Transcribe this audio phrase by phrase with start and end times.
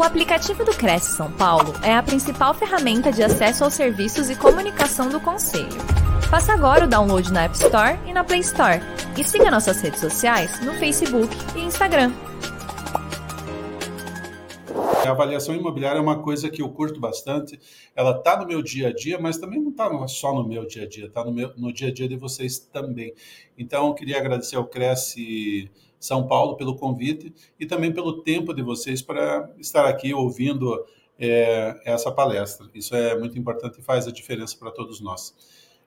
[0.00, 4.34] O aplicativo do Cresce São Paulo é a principal ferramenta de acesso aos serviços e
[4.34, 5.68] comunicação do Conselho.
[6.30, 8.80] Faça agora o download na App Store e na Play Store.
[9.14, 12.14] E siga nossas redes sociais no Facebook e Instagram.
[15.04, 17.60] A avaliação imobiliária é uma coisa que eu curto bastante.
[17.94, 20.84] Ela está no meu dia a dia, mas também não está só no meu dia
[20.84, 23.12] a dia, está no, no dia a dia de vocês também.
[23.58, 25.70] Então, eu queria agradecer ao Cresce
[26.00, 30.84] são Paulo pelo convite e também pelo tempo de vocês para estar aqui ouvindo
[31.18, 32.66] é, essa palestra.
[32.74, 35.34] Isso é muito importante e faz a diferença para todos nós.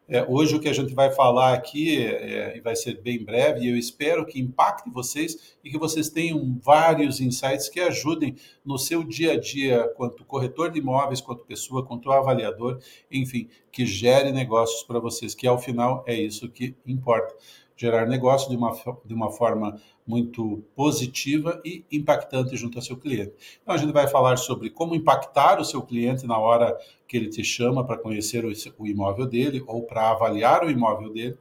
[0.07, 3.69] É, hoje o que a gente vai falar aqui é, vai ser bem breve e
[3.69, 8.35] eu espero que impacte vocês e que vocês tenham vários insights que ajudem
[8.65, 13.85] no seu dia a dia, quanto corretor de imóveis, quanto pessoa, quanto avaliador, enfim, que
[13.85, 17.33] gere negócios para vocês, que ao final é isso que importa
[17.75, 18.71] gerar negócio de uma,
[19.05, 23.33] de uma forma muito positiva e impactante junto ao seu cliente.
[23.61, 27.29] Então, a gente vai falar sobre como impactar o seu cliente na hora que ele
[27.29, 31.37] te chama para conhecer o, imóvel dele ou para avaliar o imóvel dele.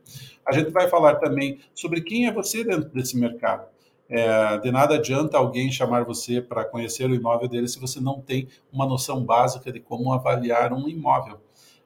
[0.46, 3.66] A gente vai falar também sobre quem é você dentro desse mercado.
[4.08, 8.20] É, de nada adianta alguém chamar você para conhecer o imóvel dele se você não
[8.20, 11.40] tem uma noção básica de como avaliar um imóvel.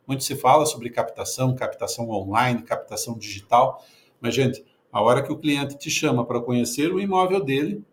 [0.06, 3.82] Muito se fala sobre captação, captação online, captação digital,
[4.20, 4.64] mas, gente,
[4.96, 7.84] a hora que o cliente te chama para conhecer o imóvel dele,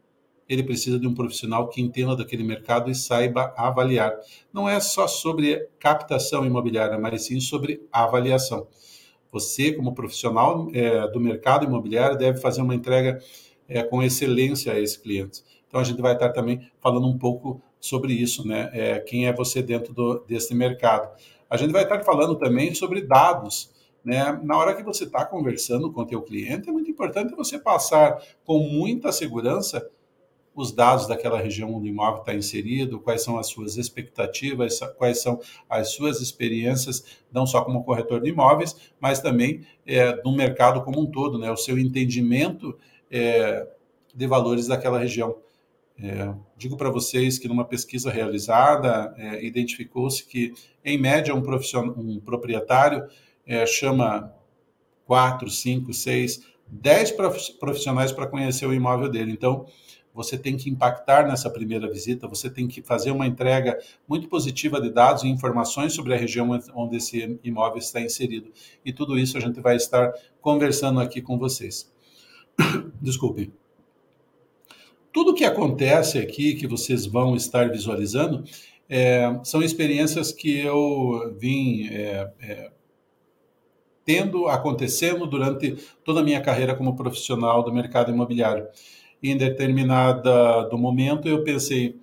[0.47, 4.17] ele precisa de um profissional que entenda daquele mercado e saiba avaliar.
[4.53, 8.67] Não é só sobre captação imobiliária, mas sim sobre avaliação.
[9.33, 13.19] Você, como profissional é, do mercado imobiliário, deve fazer uma entrega
[13.67, 15.43] é, com excelência a esse cliente.
[15.67, 18.69] Então, a gente vai estar também falando um pouco sobre isso, né?
[18.71, 21.13] É, quem é você dentro do, desse mercado.
[21.49, 23.72] A gente vai estar falando também sobre dados
[24.03, 24.39] né?
[24.43, 28.21] Na hora que você está conversando com o teu cliente, é muito importante você passar
[28.45, 29.89] com muita segurança
[30.55, 35.21] os dados daquela região onde o imóvel está inserido, quais são as suas expectativas, quais
[35.21, 40.83] são as suas experiências, não só como corretor de imóveis, mas também é, no mercado
[40.83, 41.49] como um todo, né?
[41.49, 42.77] o seu entendimento
[43.09, 43.67] é,
[44.13, 45.35] de valores daquela região.
[45.99, 50.53] É, digo para vocês que numa pesquisa realizada, é, identificou-se que,
[50.83, 51.41] em média, um,
[51.97, 53.07] um proprietário
[53.45, 54.33] é, chama
[55.05, 57.11] quatro, cinco, seis, dez
[57.59, 59.31] profissionais para conhecer o imóvel dele.
[59.31, 59.65] Então,
[60.13, 64.79] você tem que impactar nessa primeira visita, você tem que fazer uma entrega muito positiva
[64.79, 68.51] de dados e informações sobre a região onde esse imóvel está inserido.
[68.85, 71.91] E tudo isso a gente vai estar conversando aqui com vocês.
[73.01, 73.51] Desculpe.
[75.11, 78.43] Tudo que acontece aqui, que vocês vão estar visualizando,
[78.89, 82.71] é, são experiências que eu vim é, é,
[84.05, 88.67] tendo, acontecendo durante toda a minha carreira como profissional do mercado imobiliário.
[89.21, 90.29] em determinado
[90.69, 91.97] do momento eu pensei,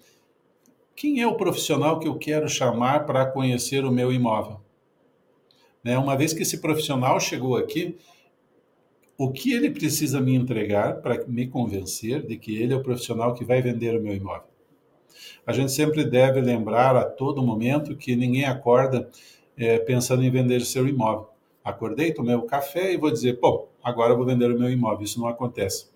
[0.97, 4.61] quem é o profissional que eu quero chamar para conhecer o meu imóvel?
[5.83, 5.97] Né?
[5.99, 7.97] Uma vez que esse profissional chegou aqui,
[9.17, 13.35] o que ele precisa me entregar para me convencer de que ele é o profissional
[13.35, 14.49] que vai vender o meu imóvel?
[15.47, 19.11] A gente sempre deve lembrar a todo momento que ninguém acorda
[19.57, 21.30] é, pensando em vender seu imóvel.
[21.71, 25.05] Acordei, tomei o café e vou dizer, pô, agora vou vender o meu imóvel.
[25.05, 25.89] Isso não acontece.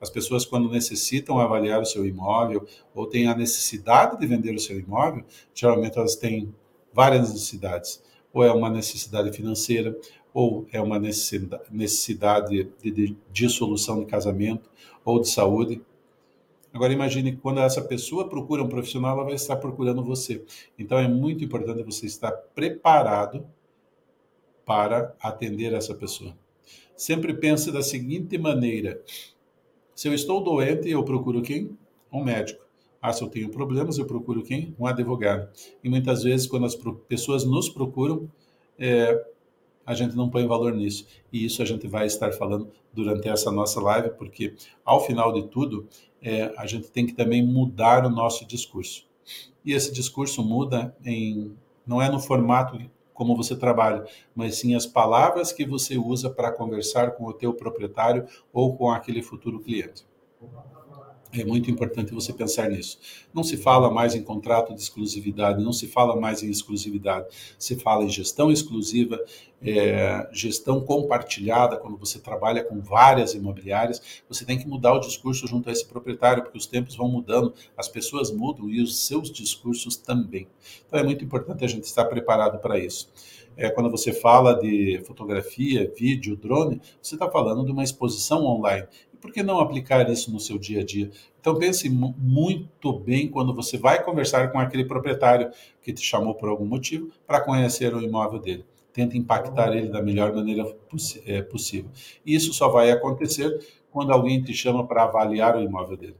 [0.00, 4.60] As pessoas, quando necessitam avaliar o seu imóvel ou têm a necessidade de vender o
[4.60, 6.54] seu imóvel, geralmente elas têm
[6.92, 8.02] várias necessidades.
[8.32, 9.98] Ou é uma necessidade financeira,
[10.34, 14.70] ou é uma necessidade de dissolução de casamento
[15.02, 15.80] ou de saúde.
[16.74, 20.44] Agora imagine quando essa pessoa procura um profissional, ela vai estar procurando você.
[20.78, 23.46] Então é muito importante você estar preparado
[24.66, 26.36] para atender essa pessoa.
[26.96, 29.00] Sempre pense da seguinte maneira:
[29.94, 31.78] se eu estou doente, eu procuro quem?
[32.12, 32.66] Um médico.
[33.00, 34.74] Ah, se eu tenho problemas, eu procuro quem?
[34.78, 35.48] Um advogado.
[35.84, 36.76] E muitas vezes, quando as
[37.06, 38.28] pessoas nos procuram,
[38.78, 39.24] é,
[39.84, 41.06] a gente não põe valor nisso.
[41.32, 45.46] E isso a gente vai estar falando durante essa nossa live, porque ao final de
[45.48, 45.86] tudo,
[46.20, 49.06] é, a gente tem que também mudar o nosso discurso.
[49.64, 51.54] E esse discurso muda em
[51.86, 52.76] não é no formato
[53.16, 54.04] como você trabalha,
[54.34, 58.90] mas sim as palavras que você usa para conversar com o teu proprietário ou com
[58.90, 60.06] aquele futuro cliente.
[61.38, 62.98] É muito importante você pensar nisso.
[63.34, 67.26] Não se fala mais em contrato de exclusividade, não se fala mais em exclusividade.
[67.58, 69.20] Se fala em gestão exclusiva,
[69.60, 71.76] é, gestão compartilhada.
[71.76, 75.84] Quando você trabalha com várias imobiliárias, você tem que mudar o discurso junto a esse
[75.84, 80.48] proprietário, porque os tempos vão mudando, as pessoas mudam e os seus discursos também.
[80.86, 83.12] Então é muito importante a gente estar preparado para isso.
[83.56, 88.86] É, quando você fala de fotografia, vídeo, drone, você está falando de uma exposição online
[89.20, 91.10] por que não aplicar isso no seu dia a dia?
[91.40, 95.50] Então pense muito bem quando você vai conversar com aquele proprietário
[95.82, 98.64] que te chamou por algum motivo para conhecer o imóvel dele.
[98.92, 100.64] Tente impactar ele da melhor maneira
[101.26, 101.90] é, possível.
[102.24, 103.60] Isso só vai acontecer
[103.90, 106.16] quando alguém te chama para avaliar o imóvel dele.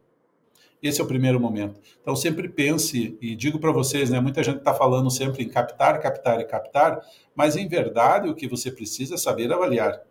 [0.83, 1.81] Esse é o primeiro momento.
[2.01, 6.01] Então sempre pense e digo para vocês, né, muita gente está falando sempre em captar,
[6.01, 7.01] captar e captar,
[7.35, 10.03] mas em verdade o que você precisa é saber avaliar.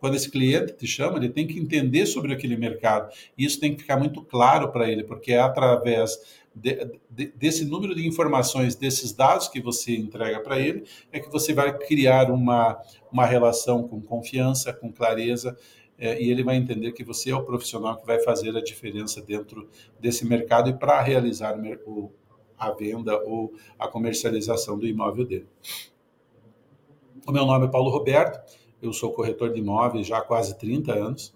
[0.00, 3.12] Quando esse cliente te chama, ele tem que entender sobre aquele mercado.
[3.36, 6.18] E isso tem que ficar muito claro para ele, porque é através
[6.54, 11.30] de, de, desse número de informações, desses dados que você entrega para ele, é que
[11.30, 12.80] você vai criar uma,
[13.12, 15.56] uma relação com confiança, com clareza,
[15.98, 19.20] é, e ele vai entender que você é o profissional que vai fazer a diferença
[19.20, 19.68] dentro
[20.00, 21.54] desse mercado e para realizar
[21.86, 22.10] o,
[22.58, 25.46] a venda ou a comercialização do imóvel dele.
[27.26, 28.40] O meu nome é Paulo Roberto,
[28.82, 31.34] eu sou corretor de imóveis já há quase 30 anos.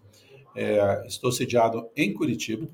[0.56, 2.68] É, estou sediado em Curitiba.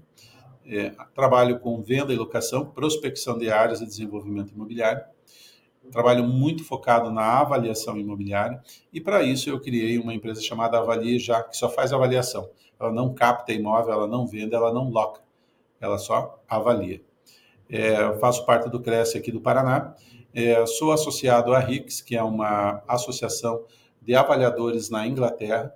[0.66, 5.02] É, trabalho com venda e locação, prospecção de áreas e desenvolvimento imobiliário.
[5.90, 8.62] Trabalho muito focado na avaliação imobiliária
[8.92, 12.48] e para isso eu criei uma empresa chamada Avalie já que só faz avaliação.
[12.78, 15.20] Ela não capta imóvel, ela não vende, ela não loca,
[15.80, 17.02] ela só avalia.
[17.68, 19.94] É, faço parte do Cresce aqui do Paraná.
[20.32, 23.64] É, sou associado à RICS, que é uma associação
[24.00, 25.74] de avaliadores na Inglaterra,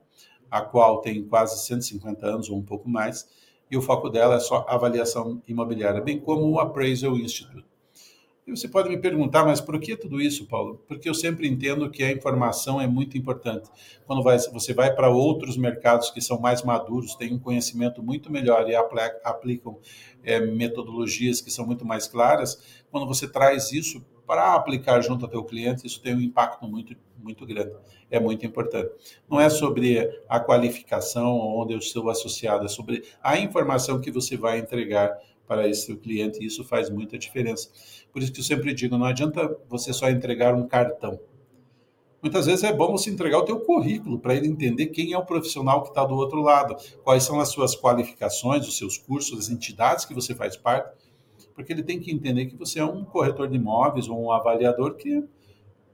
[0.50, 3.29] a qual tem quase 150 anos ou um pouco mais,
[3.71, 7.67] e o foco dela é só avaliação imobiliária, bem como o Appraisal Institute.
[8.47, 10.79] E você pode me perguntar, mas por que tudo isso, Paulo?
[10.87, 13.71] Porque eu sempre entendo que a informação é muito importante.
[14.06, 18.31] Quando vai, você vai para outros mercados que são mais maduros, têm um conhecimento muito
[18.31, 19.79] melhor e aplicam
[20.23, 25.31] é, metodologias que são muito mais claras, quando você traz isso para aplicar junto ao
[25.31, 27.73] teu cliente, isso tem um impacto muito, muito grande.
[28.11, 28.91] É muito importante.
[29.29, 34.37] Não é sobre a qualificação onde eu estou associado, é sobre a informação que você
[34.37, 35.17] vai entregar
[35.47, 37.69] para esse seu cliente isso faz muita diferença.
[38.12, 41.21] Por isso que eu sempre digo, não adianta você só entregar um cartão.
[42.23, 45.26] Muitas vezes é bom você entregar o teu currículo para ele entender quem é o
[45.26, 49.50] profissional que está do outro lado, quais são as suas qualificações, os seus cursos, as
[49.50, 51.03] entidades que você faz parte
[51.54, 54.94] porque ele tem que entender que você é um corretor de imóveis ou um avaliador
[54.94, 55.24] que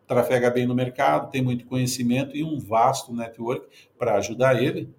[0.07, 3.67] trafega bem no mercado, tem muito conhecimento e um vasto network
[3.97, 4.93] para ajudar ele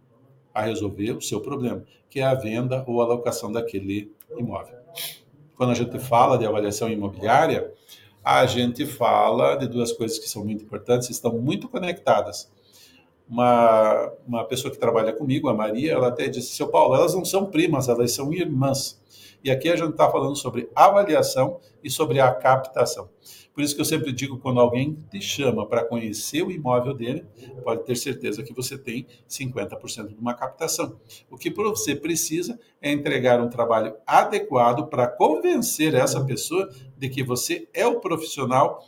[0.53, 4.75] a resolver o seu problema, que é a venda ou a locação daquele imóvel.
[5.57, 7.73] Quando a gente fala de avaliação imobiliária,
[8.23, 12.51] a gente fala de duas coisas que são muito importantes, estão muito conectadas.
[13.27, 17.25] Uma, uma pessoa que trabalha comigo, a Maria, ela até disse, seu Paulo, elas não
[17.25, 19.00] são primas, elas são irmãs.
[19.43, 23.09] E aqui a gente está falando sobre avaliação e sobre a captação.
[23.53, 27.25] Por isso que eu sempre digo, quando alguém te chama para conhecer o imóvel dele,
[27.63, 30.99] pode ter certeza que você tem 50% de uma captação.
[31.29, 37.23] O que você precisa é entregar um trabalho adequado para convencer essa pessoa de que
[37.23, 38.85] você é o profissional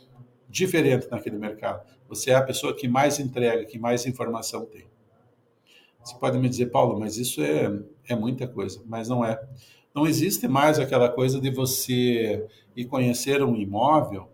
[0.48, 1.84] diferente naquele mercado.
[2.08, 4.86] Você é a pessoa que mais entrega, que mais informação tem.
[6.02, 7.70] Você pode me dizer, Paulo, mas isso é,
[8.08, 9.40] é muita coisa, mas não é.
[9.94, 12.44] Não existe mais aquela coisa de você
[12.74, 14.28] ir conhecer um imóvel,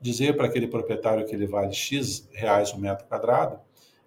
[0.00, 3.60] dizer para aquele proprietário que ele vale X reais o um metro quadrado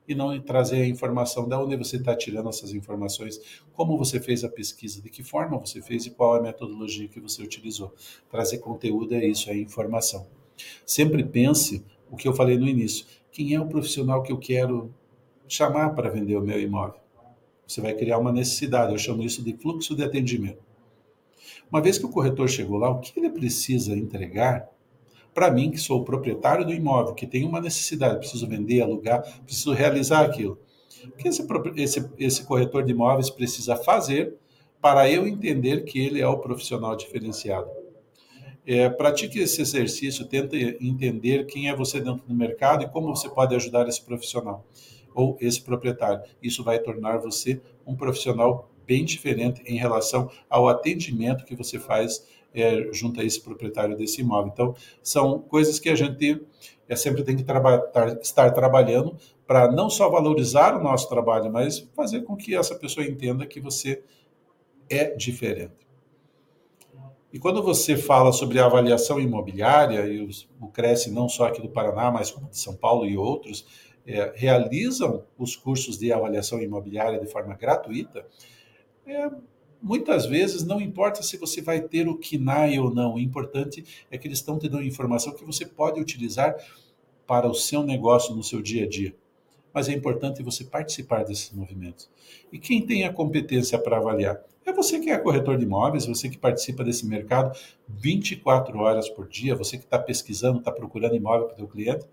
[0.07, 3.39] e não trazer a informação de onde você está tirando essas informações,
[3.73, 7.07] como você fez a pesquisa, de que forma você fez e qual é a metodologia
[7.07, 7.93] que você utilizou.
[8.27, 10.27] Trazer conteúdo é isso, é informação.
[10.83, 14.91] Sempre pense o que eu falei no início: quem é o profissional que eu quero
[15.47, 17.04] chamar para vender o meu imóvel?
[17.67, 20.63] Você vai criar uma necessidade, eu chamo isso de fluxo de atendimento.
[21.71, 24.69] Uma vez que o corretor chegou lá, o que ele precisa entregar
[25.33, 29.21] para mim, que sou o proprietário do imóvel, que tem uma necessidade, preciso vender, alugar,
[29.43, 30.57] preciso realizar aquilo.
[31.03, 31.45] O que esse,
[31.75, 34.35] esse, esse corretor de imóveis precisa fazer
[34.81, 37.69] para eu entender que ele é o profissional diferenciado?
[38.65, 43.29] É, pratique esse exercício, tente entender quem é você dentro do mercado e como você
[43.29, 44.65] pode ajudar esse profissional
[45.15, 46.21] ou esse proprietário.
[46.43, 52.27] Isso vai tornar você um profissional bem diferente em relação ao atendimento que você faz
[52.53, 54.51] é, junto a esse proprietário desse imóvel.
[54.53, 56.45] Então, são coisas que a gente
[56.87, 57.91] é, sempre tem que traba
[58.21, 59.17] estar trabalhando
[59.47, 63.59] para não só valorizar o nosso trabalho, mas fazer com que essa pessoa entenda que
[63.59, 64.03] você
[64.89, 65.85] é diferente.
[67.33, 70.25] E quando você fala sobre avaliação imobiliária, e
[70.61, 73.65] o Cresce não só aqui do Paraná, mas como de São Paulo e outros,
[74.05, 78.25] é, realizam os cursos de avaliação imobiliária de forma gratuita,
[79.05, 79.29] é,
[79.81, 84.17] muitas vezes não importa se você vai ter o KINAI ou não, o importante é
[84.17, 86.55] que eles estão te dando informação que você pode utilizar
[87.27, 89.15] para o seu negócio no seu dia a dia.
[89.75, 92.09] Mas é importante você participar desses movimentos.
[92.49, 94.41] E quem tem a competência para avaliar?
[94.65, 97.55] É você que é corretor de imóveis, você que participa desse mercado
[97.89, 102.05] 24 horas por dia, você que está pesquisando, está procurando imóvel para o teu cliente.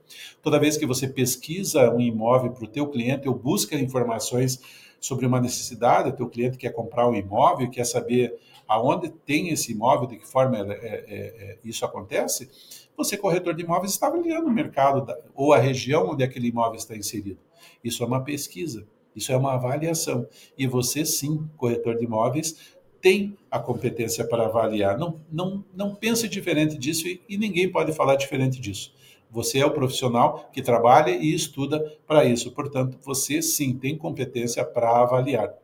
[0.43, 4.61] Toda vez que você pesquisa um imóvel para o teu cliente ou busca informações
[5.01, 9.73] sobre uma necessidade, o teu cliente quer comprar um imóvel, quer saber aonde tem esse
[9.73, 12.51] imóvel, de que forma é, é, é, isso acontece,
[12.97, 16.77] você, corretor de imóveis, está avaliando o mercado da, ou a região onde aquele imóvel
[16.77, 17.39] está inserido.
[17.83, 18.87] Isso é uma pesquisa.
[19.15, 20.27] Isso é uma avaliação.
[20.57, 24.97] E você, sim, corretor de imóveis, tem a competência para avaliar.
[24.97, 28.95] Não, não, não pense diferente disso e, e ninguém pode falar diferente disso.
[29.31, 32.53] Você é o profissional que trabalha e estuda para isso.
[32.53, 35.55] Portanto, você sim tem competência para avaliar.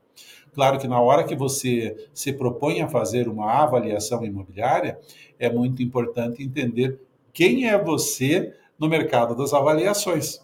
[0.55, 4.99] Claro que na hora que você se propõe a fazer uma avaliação imobiliária,
[5.39, 6.99] é muito importante entender
[7.33, 10.41] quem é você no mercado das avaliações.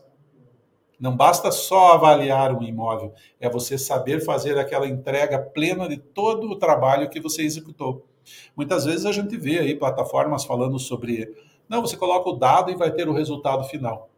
[0.99, 6.49] Não basta só avaliar um imóvel, é você saber fazer aquela entrega plena de todo
[6.49, 8.07] o trabalho que você executou.
[8.57, 11.35] Muitas vezes a gente vê aí plataformas falando sobre,
[11.69, 14.09] não, você coloca o dado e vai ter o resultado final.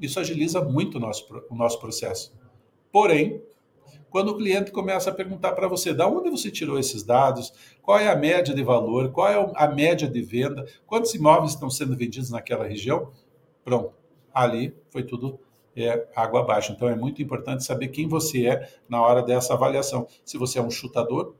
[0.00, 2.34] Isso agiliza muito o nosso, o nosso processo.
[2.92, 3.42] Porém,
[4.10, 7.52] quando o cliente começa a perguntar para você, da onde você tirou esses dados,
[7.82, 11.68] qual é a média de valor, qual é a média de venda, quantos imóveis estão
[11.68, 13.10] sendo vendidos naquela região,
[13.64, 13.92] pronto,
[14.32, 15.40] ali foi tudo
[15.76, 16.72] é água abaixo.
[16.72, 20.06] Então é muito importante saber quem você é na hora dessa avaliação.
[20.24, 21.34] Se você é um chutador,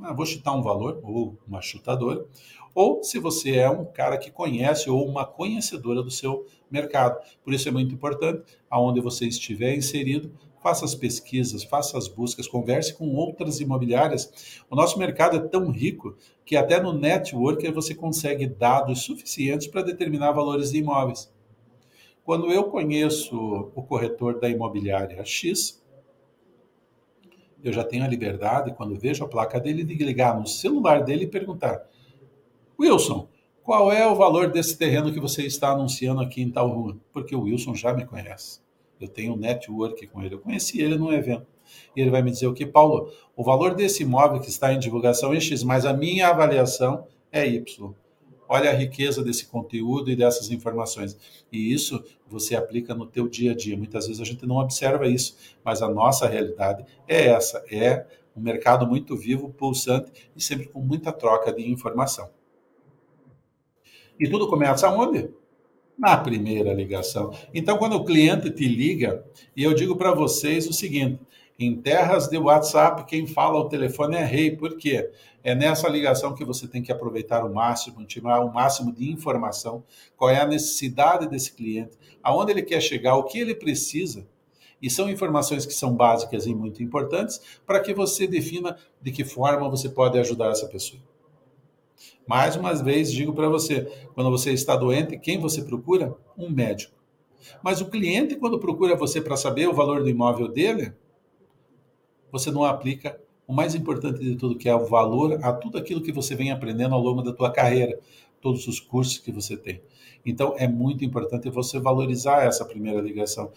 [0.00, 2.26] ah, vou chutar um valor, ou uma chutadora,
[2.74, 7.20] ou se você é um cara que conhece ou uma conhecedora do seu mercado.
[7.44, 12.48] Por isso é muito importante, aonde você estiver inserido, faça as pesquisas, faça as buscas,
[12.48, 14.64] converse com outras imobiliárias.
[14.70, 19.82] O nosso mercado é tão rico que até no network você consegue dados suficientes para
[19.82, 21.32] determinar valores de imóveis.
[22.24, 25.84] Quando eu conheço o corretor da imobiliária X,
[27.62, 31.24] eu já tenho a liberdade, quando vejo a placa dele, de ligar no celular dele
[31.24, 31.86] e perguntar:
[32.80, 33.28] Wilson,
[33.62, 36.96] qual é o valor desse terreno que você está anunciando aqui em tal rua?
[37.12, 38.60] Porque o Wilson já me conhece.
[38.98, 40.34] Eu tenho um network com ele.
[40.34, 41.46] Eu conheci ele num evento.
[41.94, 44.78] E ele vai me dizer o que, Paulo, o valor desse imóvel que está em
[44.78, 47.94] divulgação é X, mas a minha avaliação é Y.
[48.54, 51.18] Olha a riqueza desse conteúdo e dessas informações.
[51.50, 53.76] E isso você aplica no teu dia a dia.
[53.76, 58.06] Muitas vezes a gente não observa isso, mas a nossa realidade é essa, é
[58.36, 62.30] um mercado muito vivo, pulsante e sempre com muita troca de informação.
[64.20, 65.30] E tudo começa aonde?
[65.98, 67.32] Na primeira ligação.
[67.52, 71.18] Então, quando o cliente te liga, e eu digo para vocês o seguinte:
[71.58, 74.56] em terras de WhatsApp, quem fala ao telefone é rei.
[74.56, 75.10] Por quê?
[75.42, 79.84] É nessa ligação que você tem que aproveitar o máximo, tirar o máximo de informação,
[80.16, 84.26] qual é a necessidade desse cliente, aonde ele quer chegar, o que ele precisa.
[84.82, 89.24] E são informações que são básicas e muito importantes para que você defina de que
[89.24, 91.00] forma você pode ajudar essa pessoa.
[92.26, 93.82] Mais uma vez, digo para você:
[94.14, 96.16] quando você está doente, quem você procura?
[96.36, 96.94] Um médico.
[97.62, 100.92] Mas o cliente, quando procura você para saber o valor do imóvel dele,
[102.34, 106.00] você não aplica o mais importante de tudo, que é o valor a tudo aquilo
[106.00, 107.96] que você vem aprendendo ao longo da tua carreira,
[108.40, 109.80] todos os cursos que você tem.
[110.26, 113.52] Então, é muito importante você valorizar essa primeira ligação.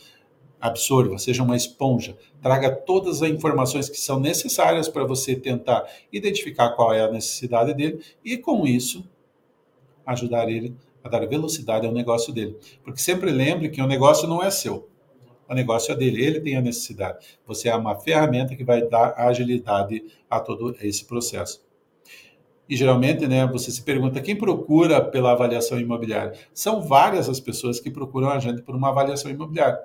[0.61, 6.69] Absorva, seja uma esponja, traga todas as informações que são necessárias para você tentar identificar
[6.73, 9.09] qual é a necessidade dele e, com isso,
[10.05, 12.55] ajudar ele a dar velocidade ao negócio dele.
[12.83, 14.87] Porque sempre lembre que o negócio não é seu
[15.49, 17.25] o negócio é dele, ele tem a necessidade.
[17.45, 21.65] Você é uma ferramenta que vai dar agilidade a todo esse processo.
[22.69, 26.33] E geralmente, né, você se pergunta quem procura pela avaliação imobiliária?
[26.53, 29.79] São várias as pessoas que procuram a gente por uma avaliação imobiliária.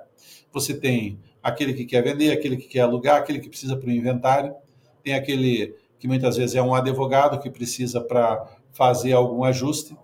[0.51, 3.91] Você tem aquele que quer vender, aquele que quer alugar, aquele que precisa para o
[3.91, 4.53] inventário,
[5.01, 9.95] tem aquele que muitas vezes é um advogado que precisa para fazer algum ajuste,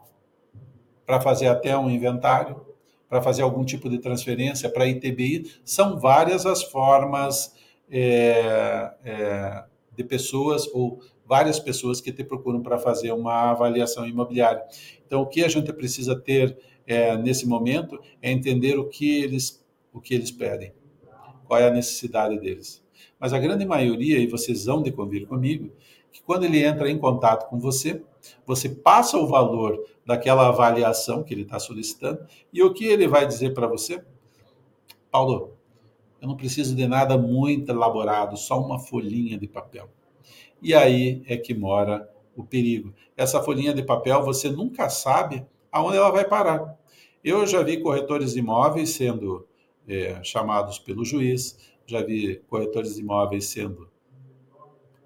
[1.05, 2.68] para fazer até um inventário
[3.09, 5.51] para fazer algum tipo de transferência para ITBI.
[5.65, 7.53] São várias as formas
[7.89, 9.63] é, é,
[9.97, 14.63] de pessoas ou várias pessoas que te procuram para fazer uma avaliação imobiliária.
[15.05, 19.63] Então, o que a gente precisa ter é, nesse momento é entender o que eles,
[19.93, 20.73] o que eles pedem,
[21.45, 22.83] qual é a necessidade deles.
[23.19, 25.71] Mas a grande maioria, e vocês vão de convir comigo,
[26.11, 28.01] que quando ele entra em contato com você,
[28.45, 33.25] você passa o valor daquela avaliação que ele está solicitando e o que ele vai
[33.25, 34.03] dizer para você?
[35.11, 35.57] Paulo,
[36.21, 39.89] eu não preciso de nada muito elaborado, só uma folhinha de papel.
[40.61, 42.93] E aí é que mora o perigo.
[43.15, 46.77] Essa folhinha de papel você nunca sabe aonde ela vai parar.
[47.23, 49.47] Eu já vi corretores de imóveis sendo
[49.87, 53.89] é, chamados pelo juiz, já vi corretores de imóveis sendo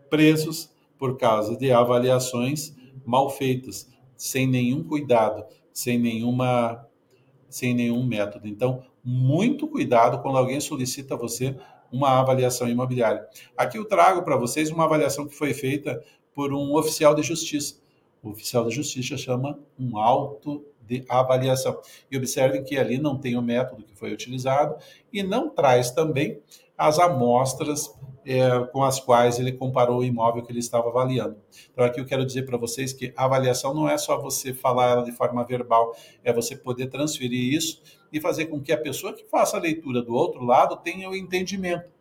[0.10, 6.88] presos por causa de avaliações mal feitas, sem nenhum cuidado, sem nenhuma
[7.50, 8.48] sem nenhum método.
[8.48, 11.56] Então, muito cuidado quando alguém solicita a você
[11.92, 13.28] uma avaliação imobiliária.
[13.56, 17.76] Aqui eu trago para vocês uma avaliação que foi feita por um oficial de justiça.
[18.24, 21.80] O oficial de justiça chama um auto de avaliação.
[22.10, 24.76] E observem que ali não tem o método que foi utilizado
[25.12, 26.42] e não traz também
[26.78, 27.94] as amostras
[28.26, 31.38] é, com as quais ele comparou o imóvel que ele estava avaliando.
[31.72, 34.92] Então, aqui eu quero dizer para vocês que a avaliação não é só você falar
[34.92, 39.14] ela de forma verbal, é você poder transferir isso e fazer com que a pessoa
[39.14, 41.93] que faça a leitura do outro lado tenha o entendimento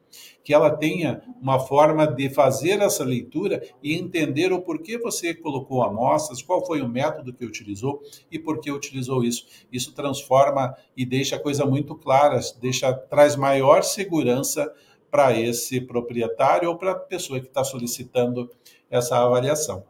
[0.45, 5.83] que ela tenha uma forma de fazer essa leitura e entender o porquê você colocou
[5.83, 9.47] amostras, qual foi o método que utilizou e por que utilizou isso.
[9.73, 14.73] Isso transforma e deixa a coisa muito clara, deixa traz maior segurança
[15.11, 18.50] para esse proprietário ou para a pessoa que está solicitando
[18.90, 19.85] essa avaliação.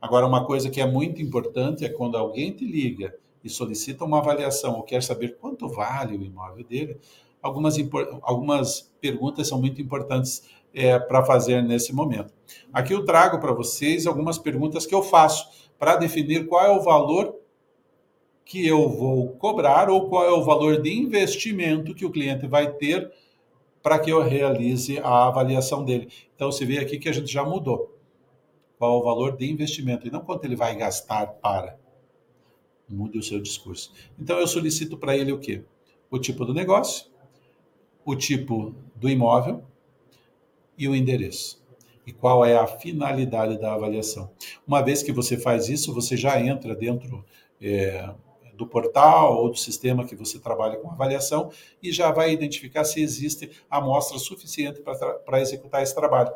[0.00, 4.18] Agora, uma coisa que é muito importante é quando alguém te liga e solicita uma
[4.18, 7.00] avaliação ou quer saber quanto vale o imóvel dele,
[7.42, 7.76] algumas,
[8.22, 10.42] algumas perguntas são muito importantes
[10.74, 12.32] é, para fazer nesse momento.
[12.72, 16.82] Aqui eu trago para vocês algumas perguntas que eu faço para definir qual é o
[16.82, 17.36] valor
[18.44, 22.72] que eu vou cobrar ou qual é o valor de investimento que o cliente vai
[22.72, 23.12] ter
[23.82, 26.08] para que eu realize a avaliação dele.
[26.34, 27.94] Então, você vê aqui que a gente já mudou.
[28.78, 31.78] Qual o valor de investimento e não quanto ele vai gastar para.
[32.88, 33.92] Mude o seu discurso.
[34.18, 35.64] Então, eu solicito para ele o quê?
[36.10, 37.06] O tipo do negócio,
[38.08, 39.62] o tipo do imóvel
[40.78, 41.62] e o endereço.
[42.06, 44.30] E qual é a finalidade da avaliação.
[44.66, 47.22] Uma vez que você faz isso, você já entra dentro
[47.60, 48.08] é,
[48.54, 51.50] do portal ou do sistema que você trabalha com avaliação
[51.82, 56.32] e já vai identificar se existe amostra suficiente para executar esse trabalho.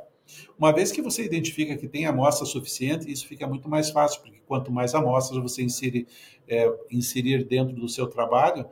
[0.59, 4.43] Uma vez que você identifica que tem amostra suficiente, isso fica muito mais fácil, porque
[4.47, 6.07] quanto mais amostras você inserir,
[6.47, 8.69] é, inserir dentro do seu trabalho,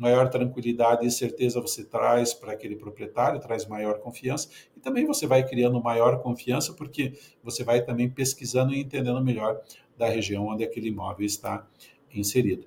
[0.00, 5.26] maior tranquilidade e certeza você traz para aquele proprietário, traz maior confiança e também você
[5.26, 7.12] vai criando maior confiança porque
[7.44, 9.60] você vai também pesquisando e entendendo melhor
[9.98, 11.68] da região onde aquele imóvel está
[12.14, 12.66] inserido.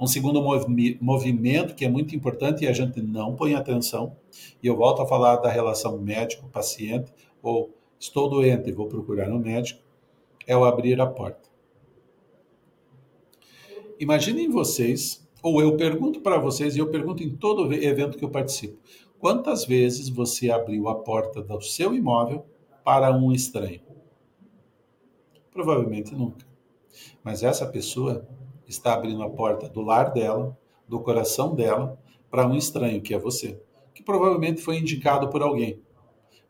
[0.00, 4.16] Um segundo movi movimento que é muito importante e a gente não põe atenção,
[4.62, 9.80] e eu volto a falar da relação médico-paciente, ou estou doente vou procurar um médico,
[10.46, 11.48] é o abrir a porta.
[13.98, 18.30] Imaginem vocês ou eu pergunto para vocês, e eu pergunto em todo evento que eu
[18.30, 18.78] participo:
[19.18, 22.44] quantas vezes você abriu a porta do seu imóvel
[22.84, 23.80] para um estranho?
[25.50, 26.46] Provavelmente nunca.
[27.22, 28.26] Mas essa pessoa
[28.66, 31.98] está abrindo a porta do lar dela, do coração dela,
[32.30, 33.60] para um estranho, que é você,
[33.94, 35.80] que provavelmente foi indicado por alguém,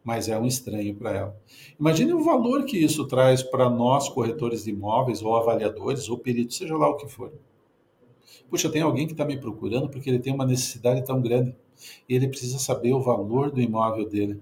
[0.03, 1.40] mas é um estranho para ela.
[1.79, 6.57] Imagine o valor que isso traz para nós, corretores de imóveis, ou avaliadores, ou peritos,
[6.57, 7.33] seja lá o que for.
[8.48, 11.55] Puxa, tem alguém que está me procurando porque ele tem uma necessidade tão grande
[12.09, 14.40] e ele precisa saber o valor do imóvel dele.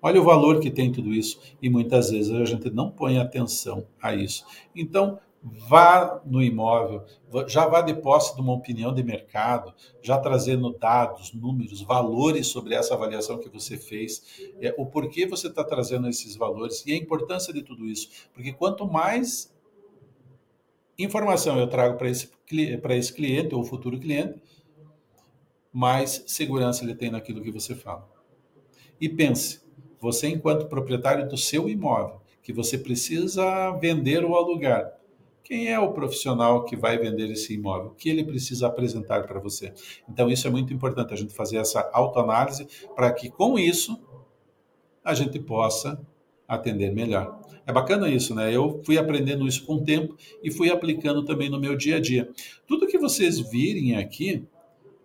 [0.00, 3.86] Olha o valor que tem tudo isso e muitas vezes a gente não põe atenção
[4.00, 4.44] a isso.
[4.74, 7.04] Então, vá no imóvel,
[7.46, 12.74] já vá de posse de uma opinião de mercado, já trazendo dados, números, valores sobre
[12.74, 14.22] essa avaliação que você fez,
[14.60, 18.08] é, o porquê você está trazendo esses valores e a importância de tudo isso.
[18.34, 19.54] Porque quanto mais
[20.98, 24.40] informação eu trago para esse, esse cliente ou futuro cliente,
[25.72, 28.08] mais segurança ele tem naquilo que você fala.
[29.00, 29.60] E pense,
[30.00, 34.96] você enquanto proprietário do seu imóvel, que você precisa vender ou alugar,
[35.42, 37.90] quem é o profissional que vai vender esse imóvel?
[37.90, 39.72] O que ele precisa apresentar para você?
[40.08, 43.96] Então, isso é muito importante, a gente fazer essa autoanálise para que, com isso,
[45.04, 46.04] a gente possa
[46.48, 47.40] atender melhor.
[47.66, 48.54] É bacana isso, né?
[48.54, 52.00] Eu fui aprendendo isso com o tempo e fui aplicando também no meu dia a
[52.00, 52.28] dia.
[52.66, 54.46] Tudo que vocês virem aqui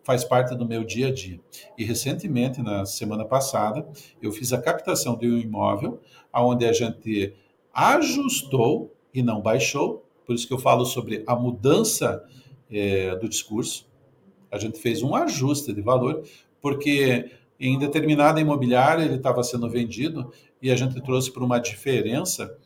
[0.04, 1.40] faz parte do meu dia a dia.
[1.78, 3.88] E recentemente, na semana passada,
[4.22, 6.00] eu fiz a captação de um imóvel
[6.34, 7.34] onde a gente
[7.74, 10.06] ajustou e não baixou.
[10.26, 12.24] Por isso que eu falo sobre a mudança
[12.70, 13.88] é, do discurso.
[14.52, 16.24] A gente fez um ajuste de valor,
[16.62, 22.58] porque em determinada imobiliária ele estava sendo vendido e a gente trouxe para uma diferença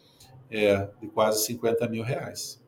[0.50, 2.64] é, de quase 50 mil reais.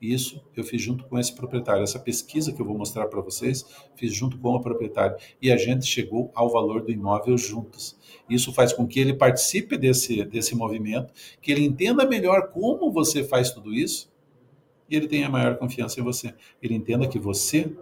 [0.00, 1.82] Isso eu fiz junto com esse proprietário.
[1.82, 5.16] Essa pesquisa que eu vou mostrar para vocês, fiz junto com o proprietário.
[5.40, 7.96] E a gente chegou ao valor do imóvel juntos.
[8.28, 13.24] Isso faz com que ele participe desse, desse movimento, que ele entenda melhor como você
[13.24, 14.10] faz tudo isso
[14.88, 16.34] e ele tenha maior confiança em você.
[16.62, 17.74] Ele entenda que você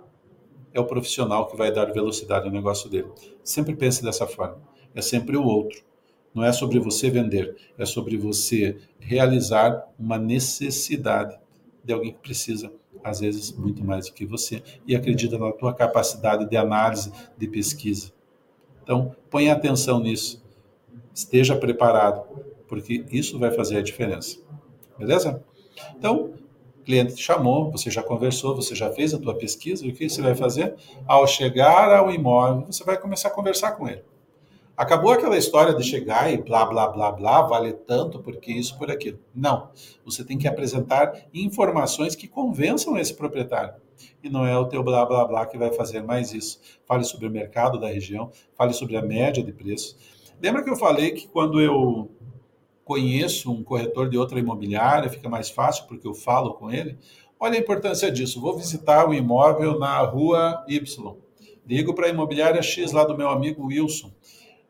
[0.74, 3.08] é o profissional que vai dar velocidade ao negócio dele.
[3.44, 4.60] Sempre pense dessa forma.
[4.94, 5.82] É sempre o outro.
[6.34, 11.38] Não é sobre você vender, é sobre você realizar uma necessidade
[11.84, 12.72] de alguém que precisa,
[13.04, 17.46] às vezes, muito mais do que você e acredita na tua capacidade de análise, de
[17.46, 18.12] pesquisa.
[18.82, 20.42] Então, ponha atenção nisso.
[21.14, 22.26] Esteja preparado,
[22.66, 24.40] porque isso vai fazer a diferença.
[24.98, 25.40] Beleza?
[25.96, 26.32] Então,
[26.84, 30.22] cliente te chamou, você já conversou, você já fez a tua pesquisa, o que você
[30.22, 30.74] vai fazer?
[31.06, 34.02] Ao chegar ao imóvel, você vai começar a conversar com ele.
[34.76, 38.90] Acabou aquela história de chegar e blá, blá, blá, blá, vale tanto porque isso, por
[38.90, 39.20] aquilo.
[39.32, 39.70] Não.
[40.04, 43.74] Você tem que apresentar informações que convençam esse proprietário.
[44.22, 46.60] E não é o teu blá, blá, blá que vai fazer mais isso.
[46.86, 49.96] Fale sobre o mercado da região, fale sobre a média de preços.
[50.42, 52.10] Lembra que eu falei que quando eu
[52.84, 56.98] conheço um corretor de outra imobiliária, fica mais fácil porque eu falo com ele?
[57.40, 58.40] Olha a importância disso.
[58.40, 61.16] Vou visitar o imóvel na rua Y.
[61.66, 64.12] Ligo para a imobiliária X lá do meu amigo Wilson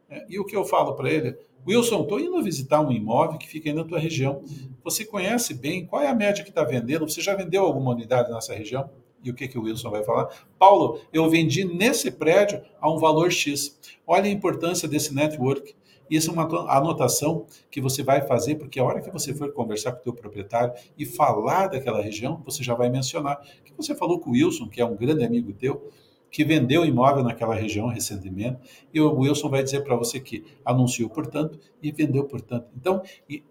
[0.09, 1.37] é, e o que eu falo para ele?
[1.67, 4.43] Wilson, estou indo visitar um imóvel que fica aí na tua região.
[4.85, 7.09] Você conhece bem qual é a média que está vendendo?
[7.09, 8.89] Você já vendeu alguma unidade nessa região?
[9.23, 10.29] E o que, que o Wilson vai falar?
[10.59, 13.81] Paulo, eu vendi nesse prédio a um valor X.
[14.07, 15.75] Olha a importância desse network.
[16.11, 19.93] Isso é uma anotação que você vai fazer, porque a hora que você for conversar
[19.93, 24.21] com o teu proprietário e falar daquela região, você já vai mencionar que você falou
[24.21, 25.91] com o Wilson, que é um grande amigo teu,
[26.31, 28.59] que vendeu imóvel naquela região recentemente,
[28.93, 32.67] e o Wilson vai dizer para você que anunciou portanto e vendeu portanto.
[32.77, 33.03] Então,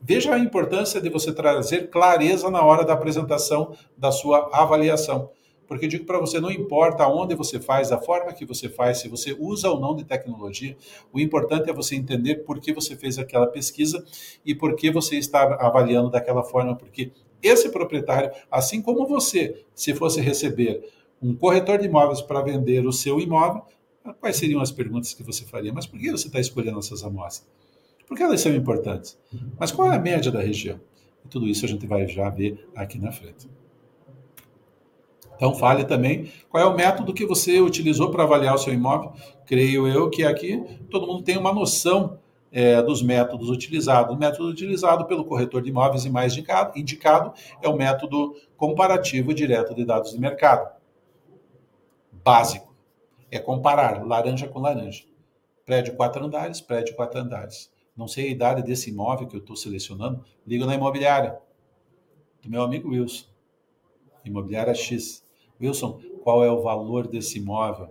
[0.02, 5.30] veja a importância de você trazer clareza na hora da apresentação da sua avaliação.
[5.74, 9.08] Porque digo para você, não importa onde você faz, a forma que você faz, se
[9.08, 10.78] você usa ou não de tecnologia,
[11.12, 14.06] o importante é você entender por que você fez aquela pesquisa
[14.46, 19.96] e por que você está avaliando daquela forma, porque esse proprietário, assim como você, se
[19.96, 20.88] fosse receber
[21.20, 23.64] um corretor de imóveis para vender o seu imóvel,
[24.20, 25.74] quais seriam as perguntas que você faria?
[25.74, 27.50] Mas por que você está escolhendo essas amostras?
[28.08, 29.18] Por que elas são importantes?
[29.60, 30.80] Mas qual é a média da região?
[31.26, 33.48] E tudo isso a gente vai já ver aqui na frente.
[35.44, 39.12] Então, fale também qual é o método que você utilizou para avaliar o seu imóvel.
[39.46, 42.18] Creio eu que aqui todo mundo tem uma noção
[42.50, 44.16] é, dos métodos utilizados.
[44.16, 49.34] O método utilizado pelo corretor de imóveis e mais indicado, indicado é o método comparativo
[49.34, 50.72] direto de dados de mercado
[52.24, 52.74] básico.
[53.30, 55.04] É comparar laranja com laranja.
[55.66, 57.70] Prédio quatro andares, prédio quatro andares.
[57.98, 61.38] Não sei a idade desse imóvel que eu estou selecionando, ligo na imobiliária
[62.42, 63.26] do meu amigo Wilson.
[64.24, 65.23] Imobiliária X.
[65.64, 67.90] Wilson, qual é o valor desse imóvel?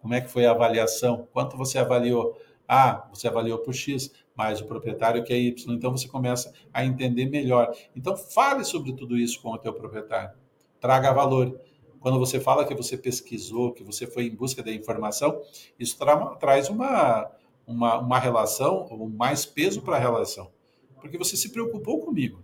[0.00, 1.28] Como é que foi a avaliação?
[1.32, 2.38] Quanto você avaliou?
[2.66, 5.74] Ah, você avaliou por X, mas o proprietário que é Y.
[5.74, 7.74] Então você começa a entender melhor.
[7.94, 10.38] Então fale sobre tudo isso com o teu proprietário.
[10.80, 11.60] Traga valor.
[11.98, 15.42] Quando você fala que você pesquisou, que você foi em busca da informação,
[15.78, 17.30] isso tra traz uma,
[17.66, 20.50] uma, uma relação, mais peso para a relação.
[21.00, 22.42] Porque você se preocupou comigo.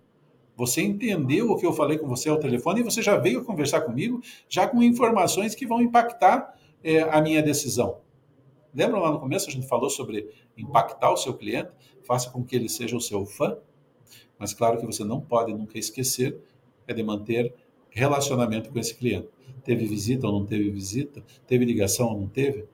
[0.57, 3.83] Você entendeu o que eu falei com você ao telefone e você já veio conversar
[3.83, 7.99] comigo, já com informações que vão impactar é, a minha decisão.
[8.75, 11.71] Lembra lá no começo a gente falou sobre impactar o seu cliente?
[12.05, 13.57] Faça com que ele seja o seu fã.
[14.39, 16.39] Mas claro que você não pode nunca esquecer
[16.87, 17.55] é de manter
[17.91, 19.29] relacionamento com esse cliente.
[19.65, 21.23] Teve visita ou não teve visita?
[21.47, 22.67] Teve ligação ou não teve?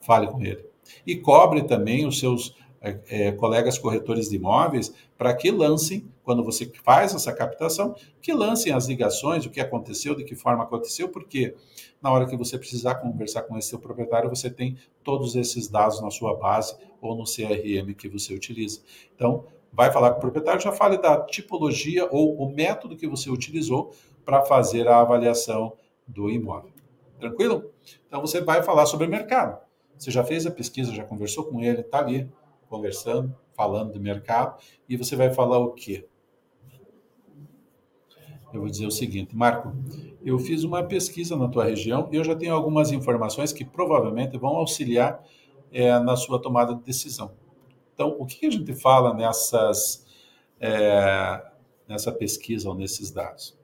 [0.00, 0.64] Fale com ele.
[1.06, 6.70] E cobre também os seus é, colegas corretores de imóveis para que lancem, quando você
[6.82, 11.54] faz essa captação, que lancem as ligações, o que aconteceu, de que forma aconteceu, porque
[12.02, 16.00] na hora que você precisar conversar com esse seu proprietário, você tem todos esses dados
[16.02, 18.80] na sua base ou no CRM que você utiliza.
[19.14, 23.30] Então, vai falar com o proprietário, já fale da tipologia ou o método que você
[23.30, 23.92] utilizou
[24.24, 25.74] para fazer a avaliação
[26.06, 26.72] do imóvel.
[27.18, 27.70] Tranquilo?
[28.06, 29.58] Então você vai falar sobre o mercado.
[29.96, 32.28] Você já fez a pesquisa, já conversou com ele, está ali
[32.72, 34.58] conversando, falando do mercado,
[34.88, 36.06] e você vai falar o quê?
[38.50, 39.74] Eu vou dizer o seguinte, Marco,
[40.24, 44.38] eu fiz uma pesquisa na tua região e eu já tenho algumas informações que provavelmente
[44.38, 45.22] vão auxiliar
[45.70, 47.32] é, na sua tomada de decisão.
[47.92, 50.06] Então, o que a gente fala nessas,
[50.58, 51.44] é,
[51.86, 53.54] nessa pesquisa ou nesses dados?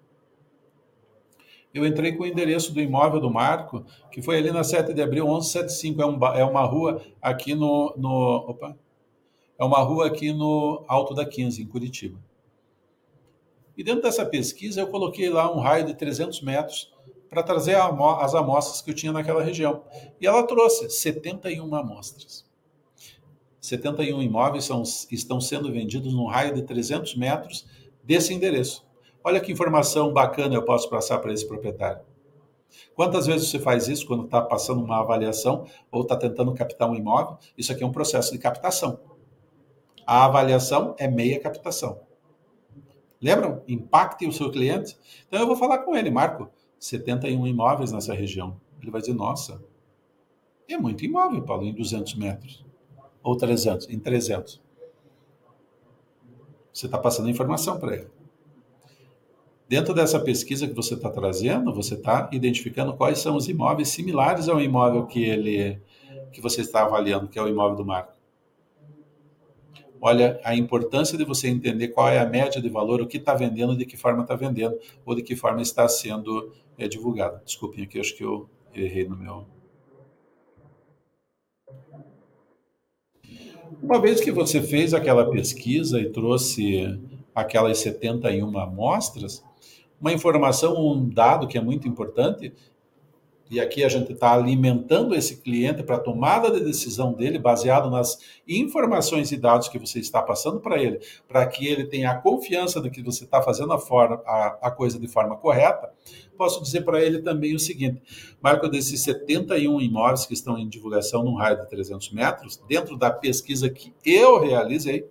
[1.73, 5.03] eu entrei com o endereço do imóvel do Marco, que foi ali na 7 de
[5.03, 6.03] abril, 1175.
[6.03, 8.47] É, um, é uma rua aqui no, no.
[8.49, 8.77] Opa!
[9.59, 12.19] É uma rua aqui no Alto da 15, em Curitiba.
[13.77, 16.93] E dentro dessa pesquisa, eu coloquei lá um raio de 300 metros
[17.29, 19.83] para trazer as amostras que eu tinha naquela região.
[20.21, 22.49] E ela trouxe 71 amostras.
[23.61, 27.67] 71 imóveis são, estão sendo vendidos num raio de 300 metros
[28.03, 28.87] desse endereço.
[29.23, 32.03] Olha que informação bacana eu posso passar para esse proprietário.
[32.95, 36.95] Quantas vezes você faz isso quando está passando uma avaliação ou está tentando captar um
[36.95, 37.37] imóvel?
[37.57, 39.18] Isso aqui é um processo de captação.
[40.09, 42.01] A avaliação é meia captação.
[43.21, 43.63] Lembram?
[43.69, 44.97] Impacte o seu cliente.
[45.27, 46.49] Então eu vou falar com ele, Marco,
[46.81, 48.59] 71 imóveis nessa região.
[48.81, 49.63] Ele vai dizer, nossa,
[50.67, 52.65] é muito imóvel, Paulo, em 200 metros.
[53.23, 54.63] Ou 300, em 300.
[56.73, 58.09] Você está passando informação para ele.
[59.69, 64.49] Dentro dessa pesquisa que você está trazendo, você está identificando quais são os imóveis similares
[64.49, 65.79] ao imóvel que ele
[66.33, 68.18] que você está avaliando, que é o imóvel do Marco.
[70.01, 73.35] Olha a importância de você entender qual é a média de valor, o que está
[73.35, 77.41] vendendo, de que forma está vendendo, ou de que forma está sendo é, divulgado.
[77.45, 79.45] Desculpem aqui, acho que eu errei no meu.
[83.83, 86.99] Uma vez que você fez aquela pesquisa e trouxe
[87.35, 89.45] aquelas 71 amostras,
[90.01, 92.53] uma informação, um dado que é muito importante,
[93.51, 97.91] e aqui a gente está alimentando esse cliente para a tomada de decisão dele, baseado
[97.91, 102.19] nas informações e dados que você está passando para ele, para que ele tenha a
[102.19, 105.91] confiança de que você está fazendo a, forma, a, a coisa de forma correta,
[106.37, 108.03] posso dizer para ele também o seguinte:
[108.41, 113.11] Marco, desses 71 imóveis que estão em divulgação num raio de 300 metros, dentro da
[113.11, 115.09] pesquisa que eu realizei,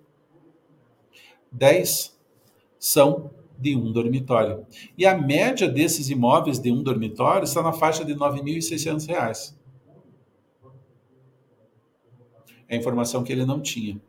[1.50, 2.16] 10
[2.78, 4.64] são de um dormitório.
[4.96, 9.54] E a média desses imóveis de um dormitório está na faixa de R$ 9.600.
[12.68, 14.00] É a informação que ele não tinha.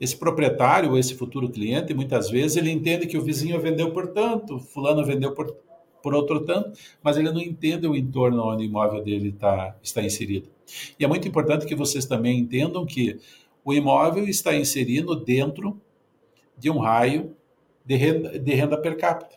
[0.00, 4.58] Esse proprietário esse futuro cliente, muitas vezes, ele entende que o vizinho vendeu por tanto,
[4.58, 5.54] fulano vendeu por,
[6.02, 6.72] por outro tanto,
[7.02, 10.48] mas ele não entende o entorno onde o imóvel dele tá, está inserido.
[10.98, 13.18] E é muito importante que vocês também entendam que
[13.62, 15.78] o imóvel está inserido dentro
[16.56, 17.36] de um raio
[17.90, 19.36] de renda, de renda per capita.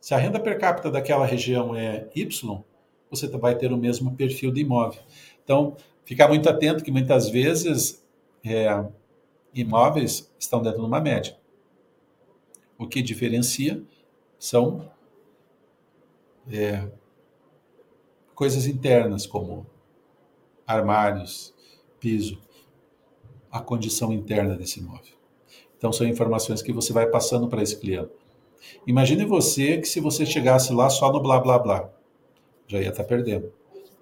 [0.00, 2.64] Se a renda per capita daquela região é Y,
[3.10, 5.02] você vai ter o mesmo perfil de imóvel.
[5.44, 8.02] Então, ficar muito atento que muitas vezes
[8.42, 8.68] é,
[9.52, 11.38] imóveis estão dentro de uma média.
[12.78, 13.82] O que diferencia
[14.38, 14.90] são
[16.50, 16.88] é,
[18.34, 19.66] coisas internas, como
[20.66, 21.54] armários,
[22.00, 22.40] piso,
[23.50, 25.15] a condição interna desse imóvel.
[25.76, 28.10] Então, são informações que você vai passando para esse cliente.
[28.86, 31.90] Imagine você que se você chegasse lá só no blá blá blá,
[32.66, 33.52] já ia estar tá perdendo.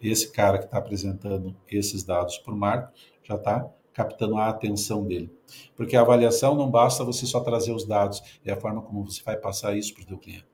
[0.01, 5.05] Esse cara que está apresentando esses dados para o Marco já está captando a atenção
[5.05, 5.31] dele.
[5.77, 9.23] Porque a avaliação não basta você só trazer os dados, é a forma como você
[9.23, 10.47] vai passar isso para o seu cliente.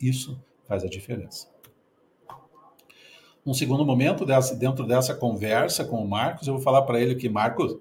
[0.00, 1.48] Isso faz a diferença.
[3.46, 4.24] Um segundo momento,
[4.58, 7.76] dentro dessa conversa com o Marcos, eu vou falar para ele que, Marcos,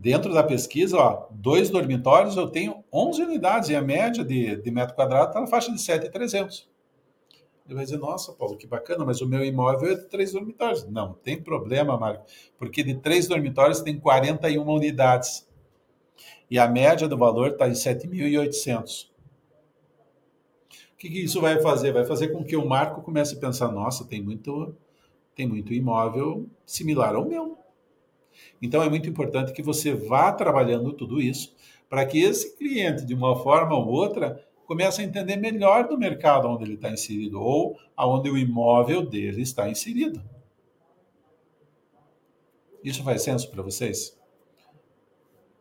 [0.00, 4.70] Dentro da pesquisa, ó, dois dormitórios, eu tenho 11 unidades e a média de, de
[4.70, 6.66] metro quadrado está na faixa de 7,300.
[7.66, 10.88] Ele vai dizer, nossa, Paulo, que bacana, mas o meu imóvel é de três dormitórios.
[10.88, 12.24] Não, tem problema, Marco,
[12.56, 15.46] porque de três dormitórios tem 41 unidades.
[16.50, 19.10] E a média do valor está em 7.800.
[20.94, 21.92] O que, que isso vai fazer?
[21.92, 24.74] Vai fazer com que o Marco comece a pensar, nossa, tem muito,
[25.34, 27.58] tem muito imóvel similar ao meu.
[28.60, 31.54] Então, é muito importante que você vá trabalhando tudo isso
[31.88, 36.46] para que esse cliente, de uma forma ou outra, comece a entender melhor do mercado
[36.46, 40.22] onde ele está inserido ou aonde o imóvel dele está inserido.
[42.82, 44.16] Isso faz senso para vocês?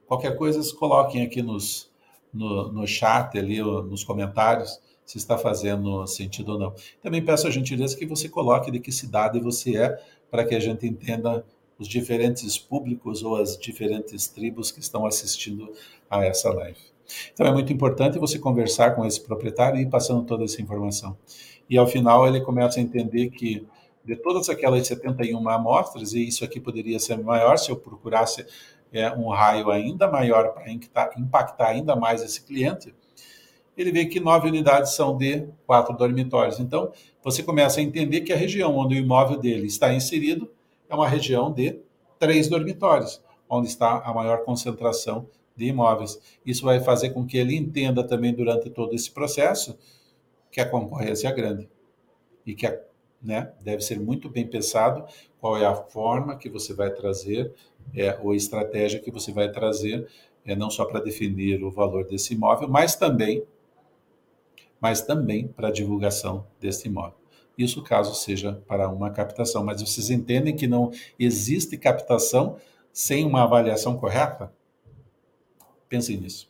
[0.05, 1.91] Qualquer coisa, coloquem aqui nos,
[2.31, 6.75] no, no chat, ali, nos comentários, se está fazendo sentido ou não.
[7.01, 10.59] Também peço a gentileza que você coloque de que cidade você é, para que a
[10.59, 11.43] gente entenda
[11.79, 15.71] os diferentes públicos ou as diferentes tribos que estão assistindo
[16.09, 16.77] a essa live.
[17.33, 21.17] Então é muito importante você conversar com esse proprietário e ir passando toda essa informação.
[21.69, 23.65] E ao final ele começa a entender que
[24.03, 28.45] de todas aquelas 71 amostras, e isso aqui poderia ser maior se eu procurasse
[28.91, 30.71] é, um raio ainda maior para
[31.17, 32.93] impactar ainda mais esse cliente,
[33.77, 36.59] ele vê que nove unidades são de quatro dormitórios.
[36.59, 36.91] Então,
[37.23, 40.49] você começa a entender que a região onde o imóvel dele está inserido
[40.89, 41.79] é uma região de
[42.17, 46.19] três dormitórios, onde está a maior concentração de imóveis.
[46.45, 49.77] Isso vai fazer com que ele entenda também durante todo esse processo
[50.51, 51.69] que a concorrência é grande
[52.45, 52.79] e que a,
[53.21, 55.05] né, deve ser muito bem pensado
[55.39, 57.53] qual é a forma que você vai trazer
[57.93, 60.07] é, ou a estratégia que você vai trazer,
[60.45, 63.43] é, não só para definir o valor desse imóvel, mas também,
[64.79, 67.17] mas também para a divulgação desse imóvel.
[67.59, 69.65] Isso caso seja para uma captação.
[69.65, 72.55] Mas vocês entendem que não existe captação
[72.93, 74.53] sem uma avaliação correta?
[75.89, 76.49] Pensem nisso.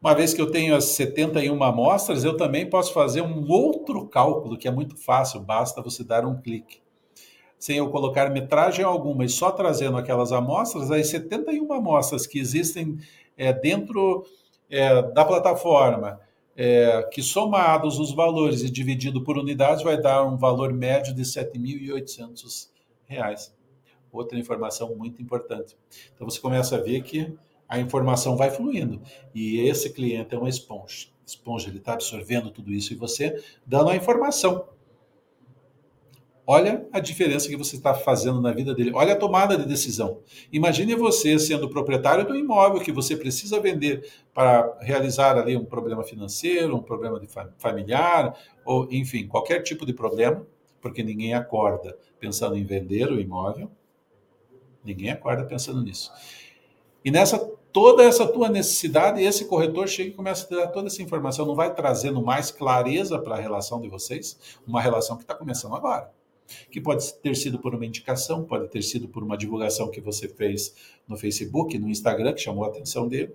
[0.00, 4.56] Uma vez que eu tenho as 71 amostras, eu também posso fazer um outro cálculo
[4.56, 6.80] que é muito fácil, basta você dar um clique.
[7.58, 12.98] Sem eu colocar metragem alguma e só trazendo aquelas amostras, as 71 amostras que existem
[13.36, 14.24] é, dentro
[14.70, 16.20] é, da plataforma,
[16.56, 21.22] é, que somados os valores e dividido por unidades, vai dar um valor médio de
[21.22, 22.70] R$ 7.800.
[24.10, 25.76] Outra informação muito importante.
[26.14, 27.32] Então você começa a ver que
[27.68, 29.02] a informação vai fluindo.
[29.34, 31.08] E esse cliente é uma esponja.
[31.26, 34.64] Esponja, ele está absorvendo tudo isso e você dando a informação.
[36.48, 38.92] Olha a diferença que você está fazendo na vida dele.
[38.94, 40.20] Olha a tomada de decisão.
[40.52, 46.04] Imagine você sendo proprietário do imóvel que você precisa vender para realizar ali um problema
[46.04, 47.20] financeiro, um problema
[47.58, 50.46] familiar, ou enfim, qualquer tipo de problema,
[50.80, 53.68] porque ninguém acorda pensando em vender o imóvel.
[54.84, 56.12] Ninguém acorda pensando nisso.
[57.04, 57.38] E nessa
[57.72, 61.54] toda essa tua necessidade, esse corretor chega e começa a dar toda essa informação, não
[61.54, 66.10] vai trazendo mais clareza para a relação de vocês, uma relação que está começando agora.
[66.70, 70.28] Que pode ter sido por uma indicação, pode ter sido por uma divulgação que você
[70.28, 70.74] fez
[71.06, 73.34] no Facebook, no Instagram, que chamou a atenção dele,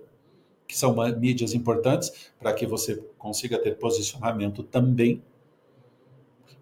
[0.66, 5.22] que são mídias importantes para que você consiga ter posicionamento também.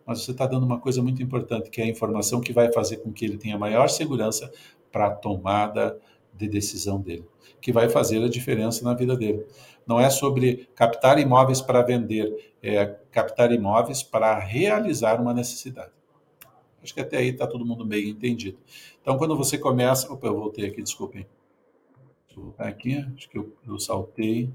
[0.05, 2.97] Mas você está dando uma coisa muito importante, que é a informação que vai fazer
[2.97, 4.51] com que ele tenha maior segurança
[4.91, 6.01] para a tomada
[6.35, 7.25] de decisão dele,
[7.61, 9.47] que vai fazer a diferença na vida dele.
[9.87, 15.93] Não é sobre captar imóveis para vender, é captar imóveis para realizar uma necessidade.
[16.83, 18.59] Acho que até aí está todo mundo meio entendido.
[19.01, 20.11] Então, quando você começa.
[20.13, 21.27] Opa, eu voltei aqui, desculpem.
[22.35, 24.51] Vou voltar aqui, acho que eu, eu saltei.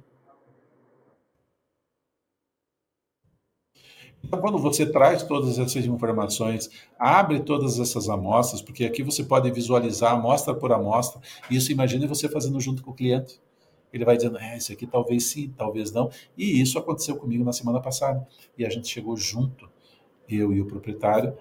[4.24, 9.52] Então, quando você traz todas essas informações, abre todas essas amostras, porque aqui você pode
[9.52, 13.40] visualizar amostra por amostra, isso imagine você fazendo junto com o cliente.
[13.94, 16.10] Ele vai dizendo, é, isso aqui talvez sim, talvez não.
[16.36, 18.28] E isso aconteceu comigo na semana passada.
[18.58, 19.70] E a gente chegou junto,
[20.28, 21.38] eu e o proprietário,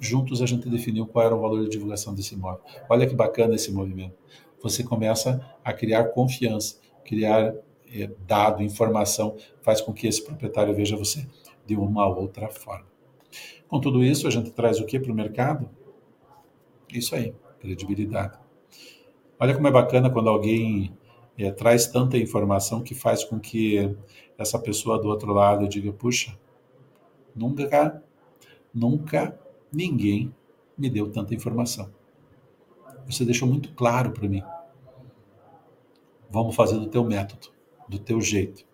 [0.00, 2.60] juntos a gente definiu qual era o valor de divulgação desse imóvel.
[2.88, 4.16] Olha que bacana esse movimento.
[4.62, 7.54] Você começa a criar confiança, criar
[7.92, 11.26] é, dado, informação, faz com que esse proprietário veja você
[11.66, 12.86] de uma outra forma.
[13.68, 15.68] Com tudo isso, a gente traz o que para o mercado?
[16.92, 18.38] Isso aí, credibilidade.
[19.38, 20.96] Olha como é bacana quando alguém
[21.36, 23.94] é, traz tanta informação que faz com que
[24.36, 26.36] essa pessoa do outro lado diga: puxa,
[27.34, 28.02] nunca,
[28.74, 29.38] nunca
[29.72, 30.34] ninguém
[30.76, 31.90] me deu tanta informação.
[33.06, 34.42] Você deixou muito claro para mim.
[36.30, 37.48] Vamos fazer do teu método,
[37.88, 38.66] do teu jeito.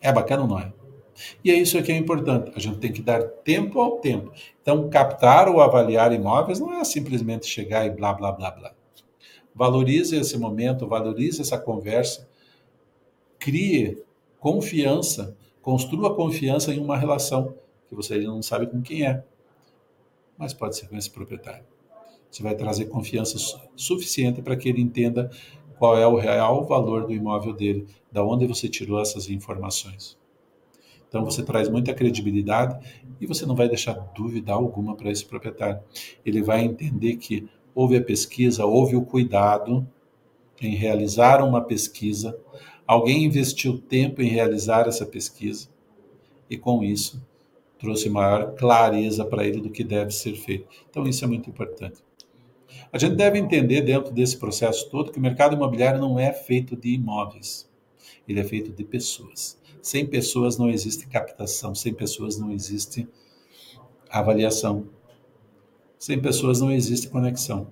[0.00, 0.72] É bacana ou não é?
[1.44, 2.52] E é isso que é importante.
[2.54, 4.32] A gente tem que dar tempo ao tempo.
[4.62, 8.74] Então, captar ou avaliar imóveis não é simplesmente chegar e blá, blá, blá, blá.
[9.54, 12.28] Valorize esse momento, valorize essa conversa,
[13.38, 14.02] crie
[14.38, 17.54] confiança, construa confiança em uma relação
[17.90, 19.22] que você ainda não sabe com quem é,
[20.38, 21.64] mas pode ser com esse proprietário.
[22.30, 23.36] Você vai trazer confiança
[23.74, 25.28] suficiente para que ele entenda
[25.76, 30.16] qual é o real valor do imóvel dele, da onde você tirou essas informações.
[31.08, 32.78] Então você traz muita credibilidade
[33.20, 35.82] e você não vai deixar dúvida alguma para esse proprietário.
[36.24, 39.84] Ele vai entender que houve a pesquisa, houve o cuidado
[40.60, 42.38] em realizar uma pesquisa,
[42.86, 45.68] alguém investiu tempo em realizar essa pesquisa
[46.48, 47.20] e com isso
[47.80, 50.68] trouxe maior clareza para ele do que deve ser feito.
[50.88, 52.02] Então isso é muito importante.
[52.92, 56.76] A gente deve entender dentro desse processo todo que o mercado imobiliário não é feito
[56.76, 57.68] de imóveis,
[58.28, 59.58] ele é feito de pessoas.
[59.80, 63.08] Sem pessoas não existe captação, sem pessoas não existe
[64.10, 64.88] avaliação,
[65.98, 67.68] sem pessoas não existe conexão.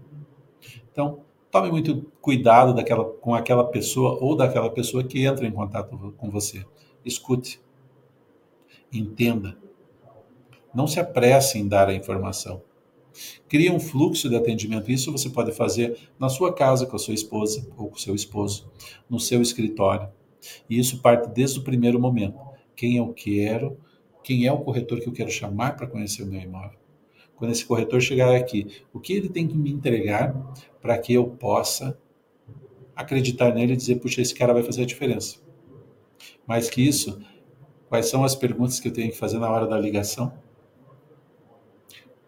[0.90, 6.14] Então, tome muito cuidado daquela, com aquela pessoa ou daquela pessoa que entra em contato
[6.16, 6.64] com você.
[7.04, 7.60] Escute,
[8.92, 9.56] entenda,
[10.78, 12.62] não se apresse em dar a informação.
[13.48, 14.92] Cria um fluxo de atendimento.
[14.92, 18.14] Isso você pode fazer na sua casa com a sua esposa ou com o seu
[18.14, 18.70] esposo,
[19.10, 20.08] no seu escritório.
[20.70, 22.38] E isso parte desde o primeiro momento.
[22.76, 23.76] Quem eu quero,
[24.22, 26.78] quem é o corretor que eu quero chamar para conhecer o meu imóvel.
[27.34, 30.32] Quando esse corretor chegar aqui, o que ele tem que me entregar
[30.80, 31.98] para que eu possa
[32.94, 35.38] acreditar nele e dizer, puxa, esse cara vai fazer a diferença.
[36.46, 37.20] Mais que isso,
[37.88, 40.32] quais são as perguntas que eu tenho que fazer na hora da ligação?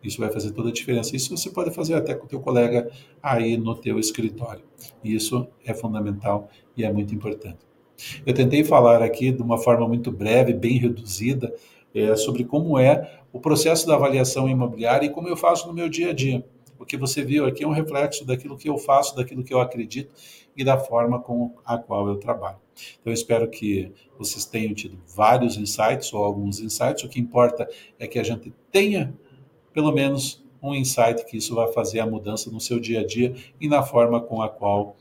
[0.03, 1.15] Isso vai fazer toda a diferença.
[1.15, 2.91] Isso você pode fazer até com o teu colega
[3.23, 4.63] aí no teu escritório.
[5.05, 7.59] Isso é fundamental e é muito importante.
[8.25, 11.55] Eu tentei falar aqui de uma forma muito breve, bem reduzida,
[11.95, 15.89] é, sobre como é o processo da avaliação imobiliária e como eu faço no meu
[15.89, 16.45] dia a dia.
[16.79, 19.61] O que você viu aqui é um reflexo daquilo que eu faço, daquilo que eu
[19.61, 20.15] acredito
[20.57, 22.57] e da forma com a qual eu trabalho.
[23.01, 27.05] Então, eu espero que vocês tenham tido vários insights ou alguns insights.
[27.05, 29.15] O que importa é que a gente tenha,
[29.73, 33.35] pelo menos, um insight que isso vai fazer a mudança no seu dia a dia
[33.61, 34.97] e na forma com a qual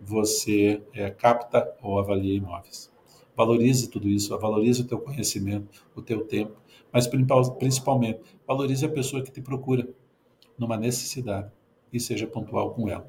[0.00, 2.90] você é, capta ou avalia imóveis.
[3.36, 6.56] Valorize tudo isso, valorize o teu conhecimento, o teu tempo,
[6.92, 7.08] mas
[7.58, 9.88] principalmente valorize a pessoa que te procura
[10.58, 11.50] numa necessidade
[11.92, 13.08] e seja pontual com ela.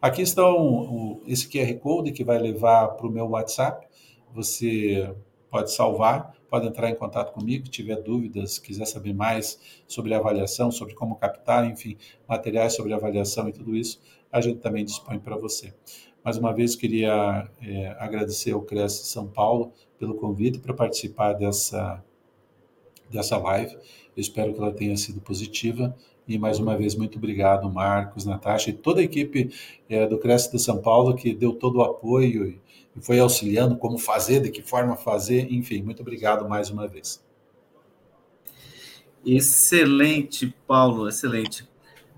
[0.00, 3.86] Aqui estão esse QR Code que vai levar para o meu WhatsApp.
[4.32, 5.14] Você
[5.50, 10.94] pode salvar, pode entrar em contato comigo, tiver dúvidas, quiser saber mais sobre avaliação, sobre
[10.94, 11.96] como captar, enfim,
[12.26, 14.00] materiais sobre avaliação e tudo isso,
[14.32, 15.72] a gente também dispõe para você.
[16.24, 22.02] Mais uma vez, queria é, agradecer ao Cresce São Paulo pelo convite para participar dessa,
[23.10, 23.74] dessa live.
[23.74, 25.96] Eu espero que ela tenha sido positiva.
[26.26, 29.50] E mais uma vez, muito obrigado, Marcos, Natasha e toda a equipe
[29.88, 32.60] é, do Cresce de São Paulo que deu todo o apoio
[32.98, 35.52] e, foi auxiliando como fazer, de que forma fazer.
[35.52, 37.24] Enfim, muito obrigado mais uma vez.
[39.24, 41.68] Excelente, Paulo, excelente.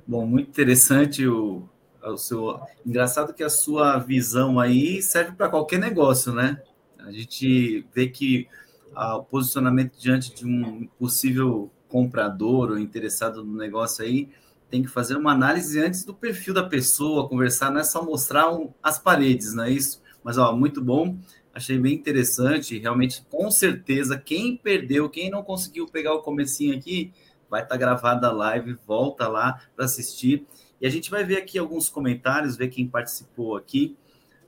[0.06, 1.68] Bom, muito interessante o,
[2.02, 2.60] o seu.
[2.84, 6.62] Engraçado que a sua visão aí serve para qualquer negócio, né?
[6.98, 8.48] A gente vê que
[8.94, 14.28] ah, o posicionamento diante de um possível comprador ou interessado no negócio aí
[14.70, 18.52] tem que fazer uma análise antes do perfil da pessoa, conversar, não é só mostrar
[18.52, 20.00] um, as paredes, não é isso?
[20.22, 21.18] Mas, ó, muito bom,
[21.54, 27.12] achei bem interessante, realmente, com certeza, quem perdeu, quem não conseguiu pegar o comecinho aqui,
[27.48, 30.46] vai estar tá gravada a live, volta lá para assistir.
[30.80, 33.96] E a gente vai ver aqui alguns comentários, ver quem participou aqui.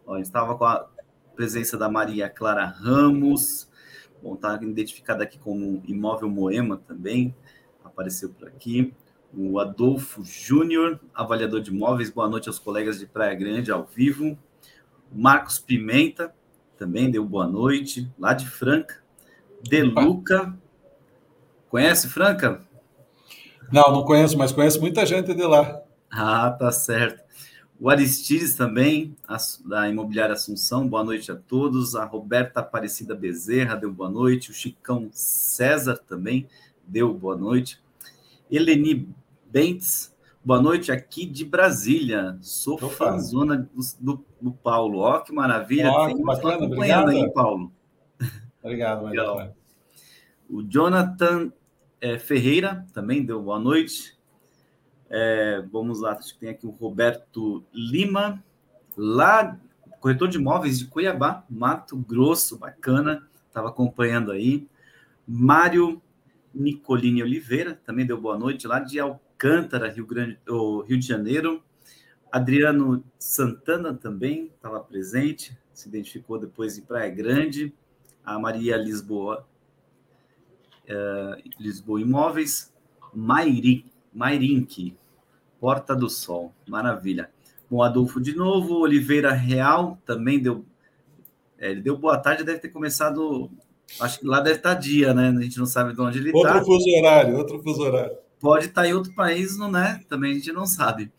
[0.07, 0.89] Ó, estava com a
[1.35, 3.69] presença da Maria Clara Ramos,
[4.23, 7.35] bom, está identificada aqui como Imóvel Moema também,
[7.85, 8.95] apareceu por aqui.
[9.35, 14.39] O Adolfo Júnior, avaliador de imóveis, boa noite aos colegas de Praia Grande ao vivo.
[15.15, 16.35] Marcos Pimenta
[16.79, 19.03] também deu boa noite, lá de Franca.
[19.63, 20.59] De Luca,
[21.69, 22.61] conhece Franca?
[23.71, 25.81] Não, não conheço, mas conheço muita gente de lá.
[26.11, 27.23] Ah, tá certo.
[27.79, 29.17] O Aristides também,
[29.65, 31.97] da Imobiliária Assunção, boa noite a todos.
[31.97, 34.51] A Roberta Aparecida Bezerra deu boa noite.
[34.51, 36.47] O Chicão César também
[36.87, 37.81] deu boa noite.
[38.51, 39.09] Eleni
[39.51, 40.12] Bentes,
[40.45, 42.37] boa noite aqui de Brasília.
[42.41, 44.99] Sou fãzona do, do, do, Paulo.
[44.99, 45.91] Ó, que maravilha.
[45.91, 47.09] Ó, que bacana, obrigado.
[47.11, 47.73] aí, Paulo.
[48.63, 49.55] Obrigado, Maria.
[50.49, 51.53] O Jonathan
[52.01, 54.19] é, Ferreira também deu boa noite.
[55.09, 58.43] É, vamos lá, acho que tem aqui o Roberto Lima,
[58.97, 59.59] lá,
[60.01, 64.67] corretor de imóveis de Cuiabá, Mato Grosso, bacana, estava acompanhando aí.
[65.29, 66.01] Mário
[66.55, 68.99] Nicolini Oliveira, também deu boa noite, lá de
[69.43, 71.61] Alcântara, Rio, Grande, oh, Rio de Janeiro.
[72.31, 77.75] Adriano Santana também estava presente, se identificou depois em Praia Grande.
[78.25, 79.45] A Maria Lisboa,
[80.89, 82.73] uh, Lisboa Imóveis.
[83.13, 83.85] Mairi,
[84.15, 84.97] Mairink,
[85.61, 86.55] Porta do Sol.
[86.67, 87.31] Maravilha.
[87.69, 90.65] Bom, Adolfo de novo, Oliveira Real também deu.
[91.59, 93.51] É, ele deu boa tarde, deve ter começado.
[94.01, 95.29] Acho que lá deve estar dia, né?
[95.29, 96.39] A gente não sabe de onde ele está.
[96.39, 96.65] Outro tá.
[96.65, 98.22] fuso horário, outro fuso horário.
[98.43, 100.03] Pode estar em outro país, não né?
[100.09, 101.13] Também a gente não sabe.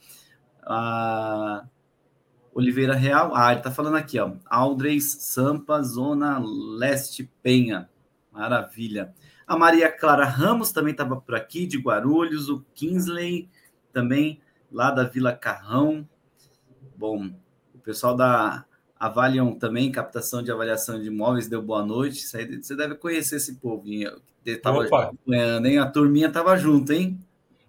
[2.54, 3.34] Oliveira Real.
[3.34, 4.34] Ah, ele está falando aqui, ó.
[4.46, 7.90] Aldres Sampa, Zona Leste Penha.
[8.30, 9.16] Maravilha.
[9.48, 12.50] A Maria Clara Ramos também estava por aqui, de Guarulhos.
[12.50, 13.50] O Kingsley
[13.94, 16.06] também lá da Vila Carrão.
[16.98, 17.34] Bom,
[17.74, 18.66] o pessoal da
[19.04, 22.26] Avaliam também, captação de avaliação de imóveis, deu boa noite.
[22.26, 23.84] Você deve conhecer esse povo.
[24.46, 25.78] Estava acompanhando, hein?
[25.78, 27.20] A turminha estava junto, hein?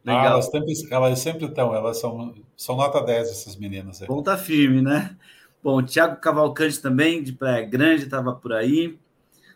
[0.06, 0.24] Ah, Legal.
[0.24, 4.06] Ah, elas, sempre, elas sempre estão, elas são, são nota 10, essas meninas aí.
[4.06, 5.16] Ponta firme, né?
[5.60, 8.96] Bom, o Thiago Cavalcante também, de Praia Grande, estava por aí.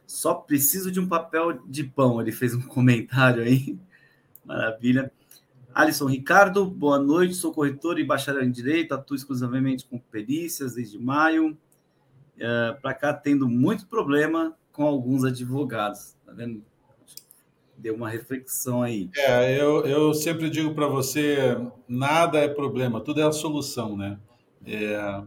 [0.04, 2.20] Só preciso de um papel de pão.
[2.20, 3.78] Ele fez um comentário aí.
[4.44, 5.12] Maravilha.
[5.72, 7.34] Alisson Ricardo, boa noite.
[7.34, 11.56] Sou corretor e bacharel em Direito, atuo exclusivamente com perícias desde maio.
[12.40, 16.16] É, Para cá, tendo muito problema com alguns advogados.
[16.24, 16.62] Tá vendo?
[17.76, 19.08] Deu uma reflexão aí.
[19.16, 24.18] É, eu, eu sempre digo para você: nada é problema, tudo é a solução, né?
[24.66, 25.22] É,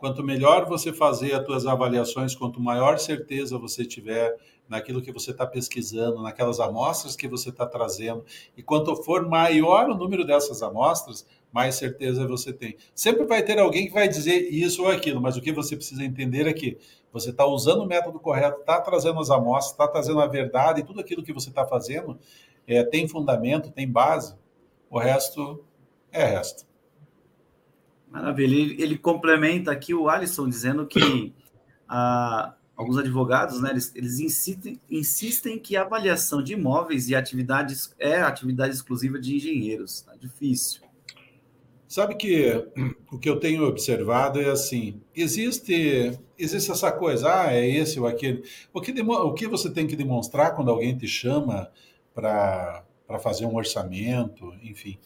[0.00, 4.34] quanto melhor você fazer as suas avaliações, quanto maior certeza você tiver
[4.66, 8.24] naquilo que você está pesquisando, naquelas amostras que você está trazendo.
[8.56, 12.76] E quanto for maior o número dessas amostras, mais certeza você tem.
[12.94, 16.02] Sempre vai ter alguém que vai dizer isso ou aquilo, mas o que você precisa
[16.02, 16.78] entender é que
[17.12, 20.84] você está usando o método correto, está trazendo as amostras, está trazendo a verdade, e
[20.84, 22.18] tudo aquilo que você está fazendo
[22.66, 24.34] é, tem fundamento, tem base.
[24.88, 25.62] O resto
[26.10, 26.69] é resto.
[28.10, 28.54] Maravilha.
[28.54, 31.32] Ele, ele complementa aqui o Alisson dizendo que
[31.88, 37.94] a, alguns advogados, né, eles, eles insistem, insistem que a avaliação de imóveis e atividades
[37.98, 40.00] é atividade exclusiva de engenheiros.
[40.00, 40.82] Tá difícil.
[41.86, 42.52] Sabe que
[43.10, 48.06] o que eu tenho observado é assim: existe, existe essa coisa, ah, é esse ou
[48.06, 48.44] aquele.
[48.72, 51.68] O que, o que você tem que demonstrar quando alguém te chama
[52.14, 52.84] para
[53.20, 54.98] fazer um orçamento, enfim,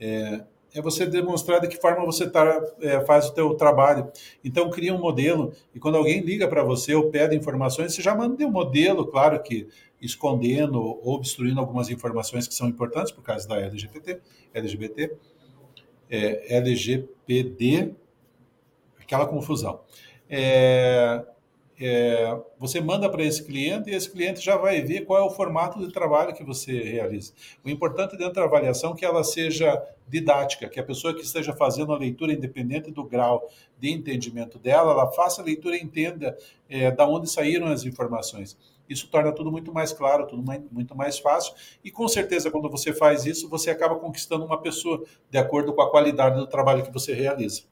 [0.00, 0.44] é,
[0.74, 4.10] é você demonstrar de que forma você tá, é, faz o teu trabalho.
[4.44, 8.14] Então, cria um modelo e quando alguém liga para você ou pede informações, você já
[8.14, 9.68] manda um modelo, claro que
[10.00, 14.20] escondendo ou obstruindo algumas informações que são importantes por causa da LGBT,
[14.52, 15.16] LGBT,
[16.10, 17.94] é, LGPD,
[19.00, 19.80] aquela confusão.
[20.28, 21.24] É,
[21.84, 25.30] é, você manda para esse cliente e esse cliente já vai ver qual é o
[25.30, 27.32] formato de trabalho que você realiza.
[27.64, 31.52] O importante dentro da avaliação é que ela seja didática, que a pessoa que esteja
[31.52, 36.38] fazendo a leitura, independente do grau de entendimento dela, ela faça a leitura e entenda
[36.68, 38.56] é, da onde saíram as informações.
[38.88, 41.54] Isso torna tudo muito mais claro, tudo mais, muito mais fácil.
[41.82, 45.82] E com certeza, quando você faz isso, você acaba conquistando uma pessoa de acordo com
[45.82, 47.62] a qualidade do trabalho que você realiza.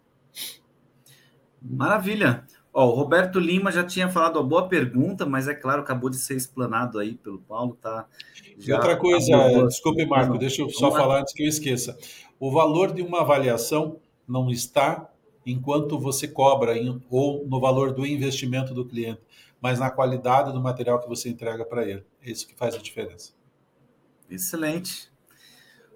[1.62, 2.44] Maravilha.
[2.72, 6.16] Ó, o Roberto Lima já tinha falado a boa pergunta, mas é claro, acabou de
[6.16, 8.06] ser explanado aí pelo Paulo, tá?
[8.58, 9.66] Já e outra coisa, acabou...
[9.66, 11.98] desculpe, Marco, deixa eu só falar antes que eu esqueça.
[12.38, 15.10] O valor de uma avaliação não está
[15.44, 19.20] enquanto você cobra em, ou no valor do investimento do cliente,
[19.60, 22.04] mas na qualidade do material que você entrega para ele.
[22.22, 23.32] É isso que faz a diferença.
[24.30, 25.10] Excelente.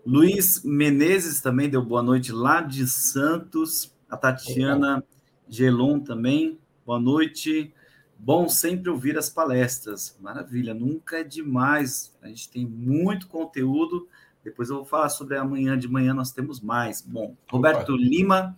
[0.04, 3.94] Luiz Menezes também deu boa noite lá de Santos.
[4.10, 5.02] A Tatiana
[5.48, 6.58] Gelon também.
[6.86, 7.72] Boa noite.
[8.18, 10.18] Bom sempre ouvir as palestras.
[10.20, 12.14] Maravilha, nunca é demais.
[12.20, 14.06] A gente tem muito conteúdo.
[14.42, 17.00] Depois eu vou falar sobre amanhã de manhã, nós temos mais.
[17.00, 18.02] Bom, Roberto Opa.
[18.02, 18.54] Lima,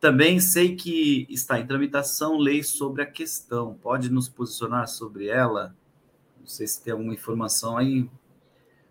[0.00, 3.74] também sei que está em tramitação lei sobre a questão.
[3.74, 5.76] Pode nos posicionar sobre ela?
[6.40, 8.08] Não sei se tem alguma informação aí.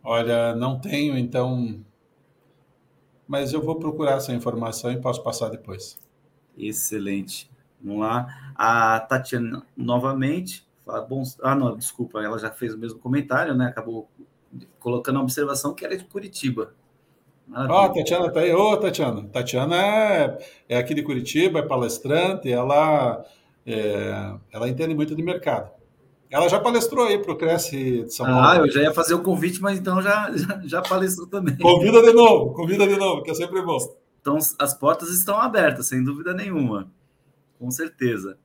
[0.04, 1.84] Olha, não tenho, então.
[3.28, 6.00] Mas eu vou procurar essa informação e posso passar depois.
[6.56, 7.50] Excelente.
[7.82, 8.54] Vamos lá.
[8.56, 13.68] A Tatiana, novamente, fala, bom, ah, não, desculpa, ela já fez o mesmo comentário, né?
[13.68, 14.10] Acabou
[14.80, 16.74] colocando a observação que era é de Curitiba.
[17.54, 18.54] Ó, oh, Tatiana tá aí.
[18.54, 19.28] Ô, oh, Tatiana.
[19.32, 20.38] Tatiana é,
[20.70, 23.24] é aqui de Curitiba, é palestrante, ela,
[23.66, 25.70] é, ela entende muito de mercado.
[26.32, 28.42] Ela já palestrou aí para o Cresce de São Paulo.
[28.42, 31.56] Ah, eu já ia fazer o convite, mas então já, já, já palestrou também.
[31.58, 33.78] Convida de novo, convida de novo, que é sempre bom.
[34.20, 36.90] Então, as portas estão abertas, sem dúvida nenhuma
[37.58, 38.38] com certeza.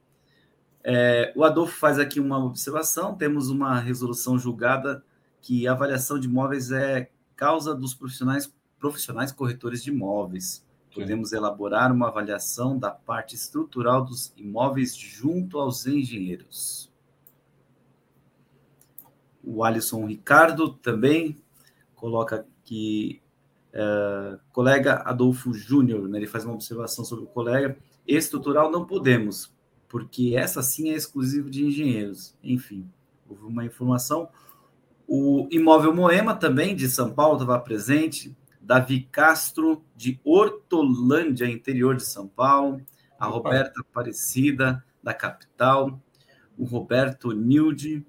[0.83, 5.05] É, o Adolfo faz aqui uma observação: temos uma resolução julgada
[5.41, 10.65] que a avaliação de imóveis é causa dos profissionais, profissionais corretores de imóveis.
[10.93, 16.91] Podemos elaborar uma avaliação da parte estrutural dos imóveis junto aos engenheiros.
[19.43, 21.37] O Alisson Ricardo também
[21.95, 23.23] coloca que
[23.73, 27.77] é, colega Adolfo Júnior, né, ele faz uma observação sobre o colega
[28.17, 29.55] Estrutural não podemos,
[29.89, 32.37] porque essa sim é exclusiva de engenheiros.
[32.43, 32.91] Enfim,
[33.29, 34.29] houve uma informação.
[35.07, 38.37] O imóvel Moema também de São Paulo estava presente.
[38.61, 42.81] Davi Castro de Hortolândia, interior de São Paulo.
[43.19, 43.49] A Opa.
[43.49, 46.01] Roberta Aparecida da capital.
[46.57, 48.05] O Roberto Nilde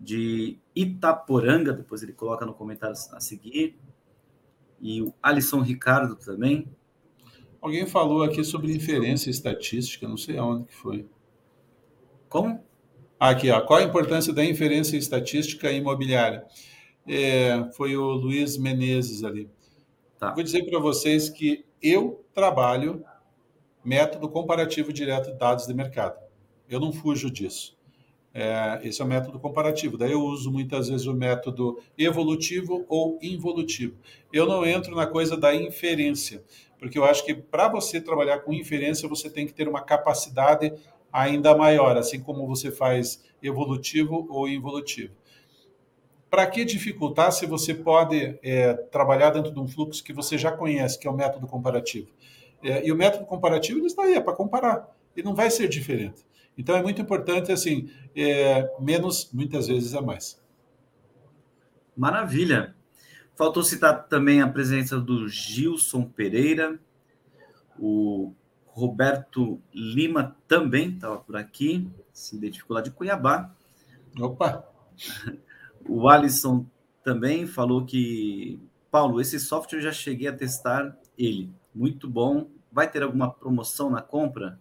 [0.00, 3.78] de Itaporanga, depois ele coloca no comentário a seguir.
[4.80, 6.68] E o Alisson Ricardo também,
[7.60, 11.06] Alguém falou aqui sobre inferência estatística, não sei aonde que foi.
[12.28, 12.62] Como?
[13.18, 13.60] Aqui, ó.
[13.62, 16.44] Qual a importância da inferência estatística imobiliária?
[17.06, 19.50] É, foi o Luiz Menezes ali.
[20.18, 20.32] Tá.
[20.32, 23.04] Vou dizer para vocês que eu trabalho
[23.84, 26.18] método comparativo direto de dados de mercado.
[26.68, 27.76] Eu não fujo disso.
[28.34, 29.96] É, esse é o método comparativo.
[29.96, 33.96] Daí eu uso muitas vezes o método evolutivo ou involutivo.
[34.32, 36.44] Eu não entro na coisa da inferência
[36.78, 40.72] porque eu acho que para você trabalhar com inferência, você tem que ter uma capacidade
[41.12, 45.14] ainda maior, assim como você faz evolutivo ou involutivo.
[46.30, 50.52] Para que dificultar se você pode é, trabalhar dentro de um fluxo que você já
[50.52, 52.08] conhece, que é o método comparativo?
[52.62, 55.68] É, e o método comparativo ele está aí, é para comparar, e não vai ser
[55.68, 56.26] diferente.
[56.56, 60.40] Então é muito importante, assim, é, menos muitas vezes é mais.
[61.96, 62.74] Maravilha.
[63.38, 66.76] Faltou citar também a presença do Gilson Pereira,
[67.78, 68.32] o
[68.66, 73.54] Roberto Lima também estava por aqui, se identificou lá de Cuiabá.
[74.18, 74.68] Opa!
[75.88, 76.66] O Alisson
[77.04, 78.60] também falou que,
[78.90, 81.48] Paulo, esse software eu já cheguei a testar ele.
[81.72, 82.48] Muito bom.
[82.72, 84.58] Vai ter alguma promoção na compra?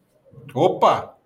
[0.54, 1.18] Opa!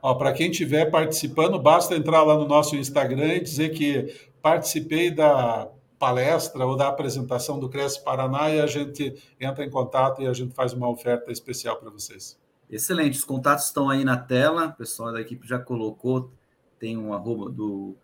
[0.00, 4.12] Para quem estiver participando, basta entrar lá no nosso Instagram e dizer que
[4.42, 5.70] participei da
[6.02, 10.32] palestra ou da apresentação do Cresce Paraná e a gente entra em contato e a
[10.32, 12.36] gente faz uma oferta especial para vocês.
[12.68, 16.32] Excelente, os contatos estão aí na tela, o pessoal da equipe já colocou,
[16.76, 17.94] tem um arroba do,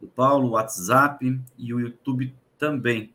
[0.00, 3.13] do Paulo, o WhatsApp e o YouTube também.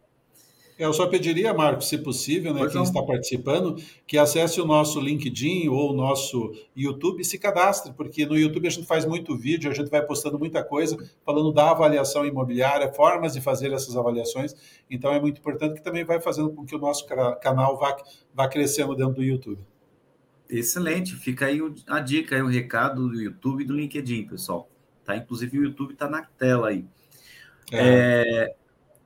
[0.79, 3.75] Eu só pediria, Marcos, se possível, né, quem está participando,
[4.07, 8.65] que acesse o nosso LinkedIn ou o nosso YouTube e se cadastre, porque no YouTube
[8.65, 12.93] a gente faz muito vídeo, a gente vai postando muita coisa falando da avaliação imobiliária,
[12.93, 14.55] formas de fazer essas avaliações.
[14.89, 17.05] Então é muito importante que também vai fazendo com que o nosso
[17.41, 17.97] canal vá,
[18.33, 19.59] vá crescendo dentro do YouTube.
[20.49, 24.69] Excelente, fica aí a dica, aí o recado do YouTube e do LinkedIn, pessoal.
[25.03, 25.17] Tá?
[25.17, 26.85] Inclusive o YouTube está na tela aí.
[27.69, 28.47] É.
[28.47, 28.55] É,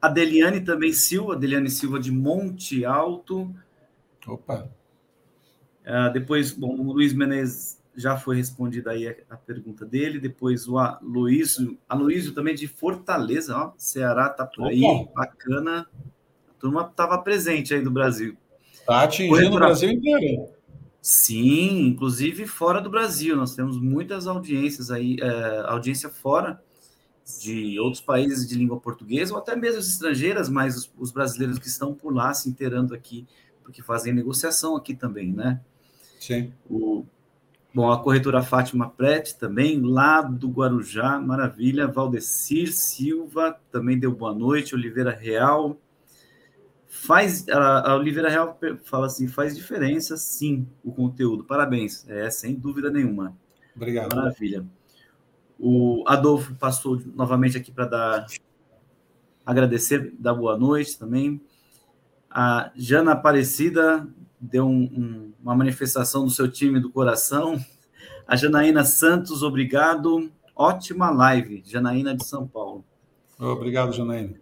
[0.04, 3.50] a Deliane também Silva, Deliane Silva de Monte Alto.
[4.28, 4.70] Opa.
[5.86, 10.20] Uh, depois, bom, o Luiz Menezes já foi respondida aí a, a, pergunta dele.
[10.20, 14.82] Depois o Aloysio, Aloysio também de Fortaleza, ó, Ceará tá por aí,
[15.16, 15.88] bacana.
[16.50, 18.36] A turma estava presente aí do Brasil.
[18.74, 20.50] Está atingindo o Brasil inteiro.
[21.02, 23.38] Sim, inclusive fora do Brasil.
[23.38, 26.62] Nós temos muitas audiências aí, é, audiência fora
[27.42, 31.58] de outros países de língua portuguesa, ou até mesmo as estrangeiras, mas os, os, brasileiros
[31.58, 33.26] que estão por lá se inteirando aqui,
[33.64, 35.62] porque fazem negociação aqui também, né?
[36.20, 36.54] Sim.
[36.70, 37.06] O,
[37.74, 41.88] bom, a corretora Fátima Prete também, lá do Guarujá, maravilha.
[41.88, 44.76] Valdecir Silva também deu boa noite.
[44.76, 45.78] Oliveira Real.
[46.86, 51.44] Faz, a, a Oliveira Real fala assim: faz diferença, sim, o conteúdo.
[51.44, 52.08] Parabéns.
[52.08, 53.36] É, sem dúvida nenhuma.
[53.76, 54.16] Obrigado.
[54.16, 54.66] Maravilha.
[55.60, 58.26] O Adolfo passou novamente aqui para dar
[59.46, 61.42] agradecer, dar boa noite também.
[62.30, 64.08] A Jana Aparecida
[64.40, 67.64] deu um, um, uma manifestação do seu time do coração.
[68.28, 70.32] A Janaína Santos, obrigado.
[70.56, 72.84] Ótima live, Janaína de São Paulo.
[73.40, 74.36] Obrigado, Janaína.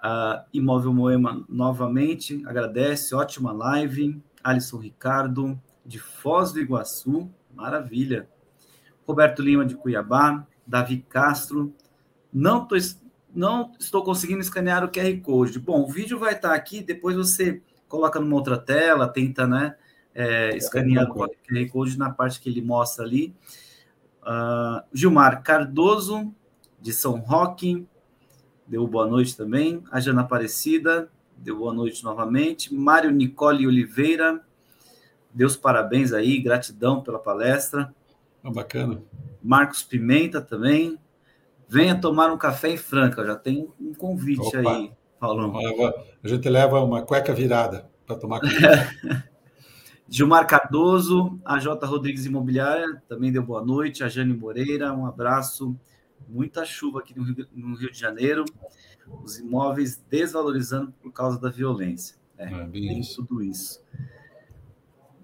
[0.00, 4.20] A Imóvel Moema novamente agradece, ótima live.
[4.42, 8.28] Alisson Ricardo, de Foz do Iguaçu, maravilha.
[9.06, 10.46] Roberto Lima, de Cuiabá.
[10.68, 11.74] Davi Castro.
[12.32, 12.76] Não, tô,
[13.34, 15.58] não estou conseguindo escanear o QR Code.
[15.58, 19.74] Bom, o vídeo vai estar aqui, depois você coloca numa outra tela, tenta, né,
[20.14, 23.34] é, escanear o QR Code na parte que ele mostra ali.
[24.22, 26.34] Uh, Gilmar Cardoso,
[26.78, 27.86] de São Roque,
[28.66, 29.82] deu boa noite também.
[29.90, 32.74] A Jana Aparecida, deu boa noite novamente.
[32.74, 34.44] Mário Nicole Oliveira,
[35.32, 37.94] Deus parabéns aí, gratidão pela palestra.
[38.42, 39.02] Oh, bacana.
[39.42, 40.98] Marcos Pimenta também.
[41.68, 44.58] Venha tomar um café em Franca, já tem um convite Opa.
[44.58, 45.52] aí, Paulão.
[46.22, 49.28] A gente leva uma cueca virada para tomar café.
[50.10, 51.86] Gilmar Cardoso, a J.
[51.86, 54.02] Rodrigues Imobiliária, também deu boa noite.
[54.02, 55.76] A Jane Moreira, um abraço.
[56.26, 58.46] Muita chuva aqui no Rio, no Rio de Janeiro.
[59.22, 62.16] Os imóveis desvalorizando por causa da violência.
[62.38, 63.22] É, é bem isso.
[63.22, 63.82] tudo isso.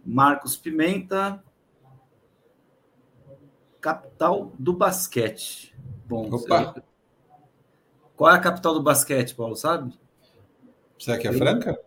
[0.04, 1.42] Marcos Pimenta,
[3.84, 5.76] capital do basquete.
[6.06, 6.82] Bom, Opa.
[8.16, 9.92] qual é a capital do basquete, Paulo, sabe?
[10.98, 11.78] Será que é Franca?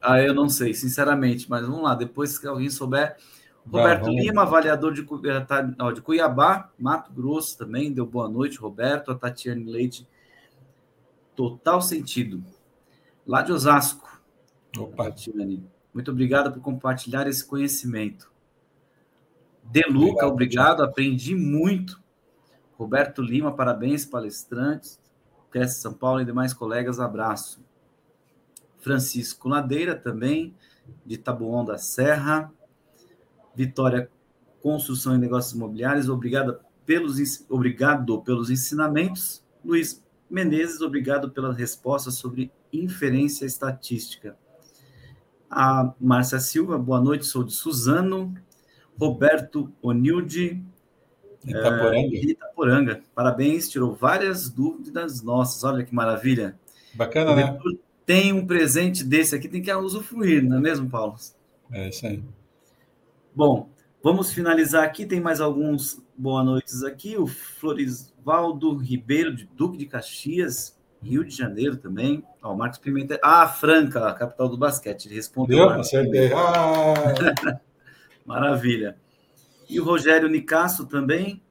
[0.00, 3.18] Ah, eu não sei, sinceramente, mas vamos lá, depois que alguém souber.
[3.66, 5.06] Roberto Vai, Lima, avaliador de,
[5.46, 10.08] tá, de Cuiabá, Mato Grosso também, deu boa noite, Roberto, a Tatiane Leite.
[11.36, 12.42] Total sentido.
[13.26, 14.20] Lá de Osasco.
[14.78, 15.04] Opa.
[15.04, 18.31] Tatiane, muito obrigado por compartilhar esse conhecimento.
[19.62, 22.02] Deluca, obrigado, obrigado aprendi muito.
[22.76, 25.00] Roberto Lima, parabéns, palestrantes.
[25.50, 27.64] Cresce São Paulo e demais colegas, abraço.
[28.78, 30.56] Francisco Ladeira também,
[31.06, 32.52] de Tabuão da Serra.
[33.54, 34.10] Vitória
[34.62, 39.44] Construção e Negócios Imobiliários, obrigado pelos, obrigado pelos ensinamentos.
[39.64, 44.36] Luiz Menezes, obrigado pela resposta sobre inferência estatística.
[45.50, 48.34] A Márcia Silva, boa noite, sou de Suzano.
[48.98, 50.62] Roberto Onilde.
[51.44, 52.16] Itaporanga.
[52.16, 53.02] É, Itaporanga.
[53.14, 55.64] Parabéns, tirou várias dúvidas nossas.
[55.64, 56.58] Olha que maravilha.
[56.94, 57.58] Bacana, né?
[58.04, 61.16] Tem um presente desse aqui, tem que usufruir, não é mesmo, Paulo?
[61.70, 62.22] É isso aí.
[63.34, 63.68] Bom,
[64.02, 65.06] vamos finalizar aqui.
[65.06, 67.16] Tem mais alguns boa noites aqui.
[67.16, 72.22] O Florisvaldo Ribeiro, de Duque de Caxias, Rio de Janeiro também.
[72.42, 73.18] Ó, o Marcos Pimentel.
[73.22, 75.06] Ah, Franca, a capital do basquete.
[75.06, 75.58] Ele respondeu.
[75.58, 76.32] Deu, acertei.
[76.32, 77.60] Ah!
[78.24, 78.96] Maravilha.
[79.68, 81.42] E o Rogério Nicasso também,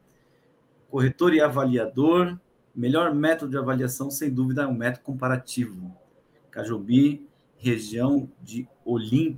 [0.90, 2.38] corretor e avaliador.
[2.74, 5.96] Melhor método de avaliação, sem dúvida, é um método comparativo.
[6.50, 9.30] Cajobi, região de Olímpia.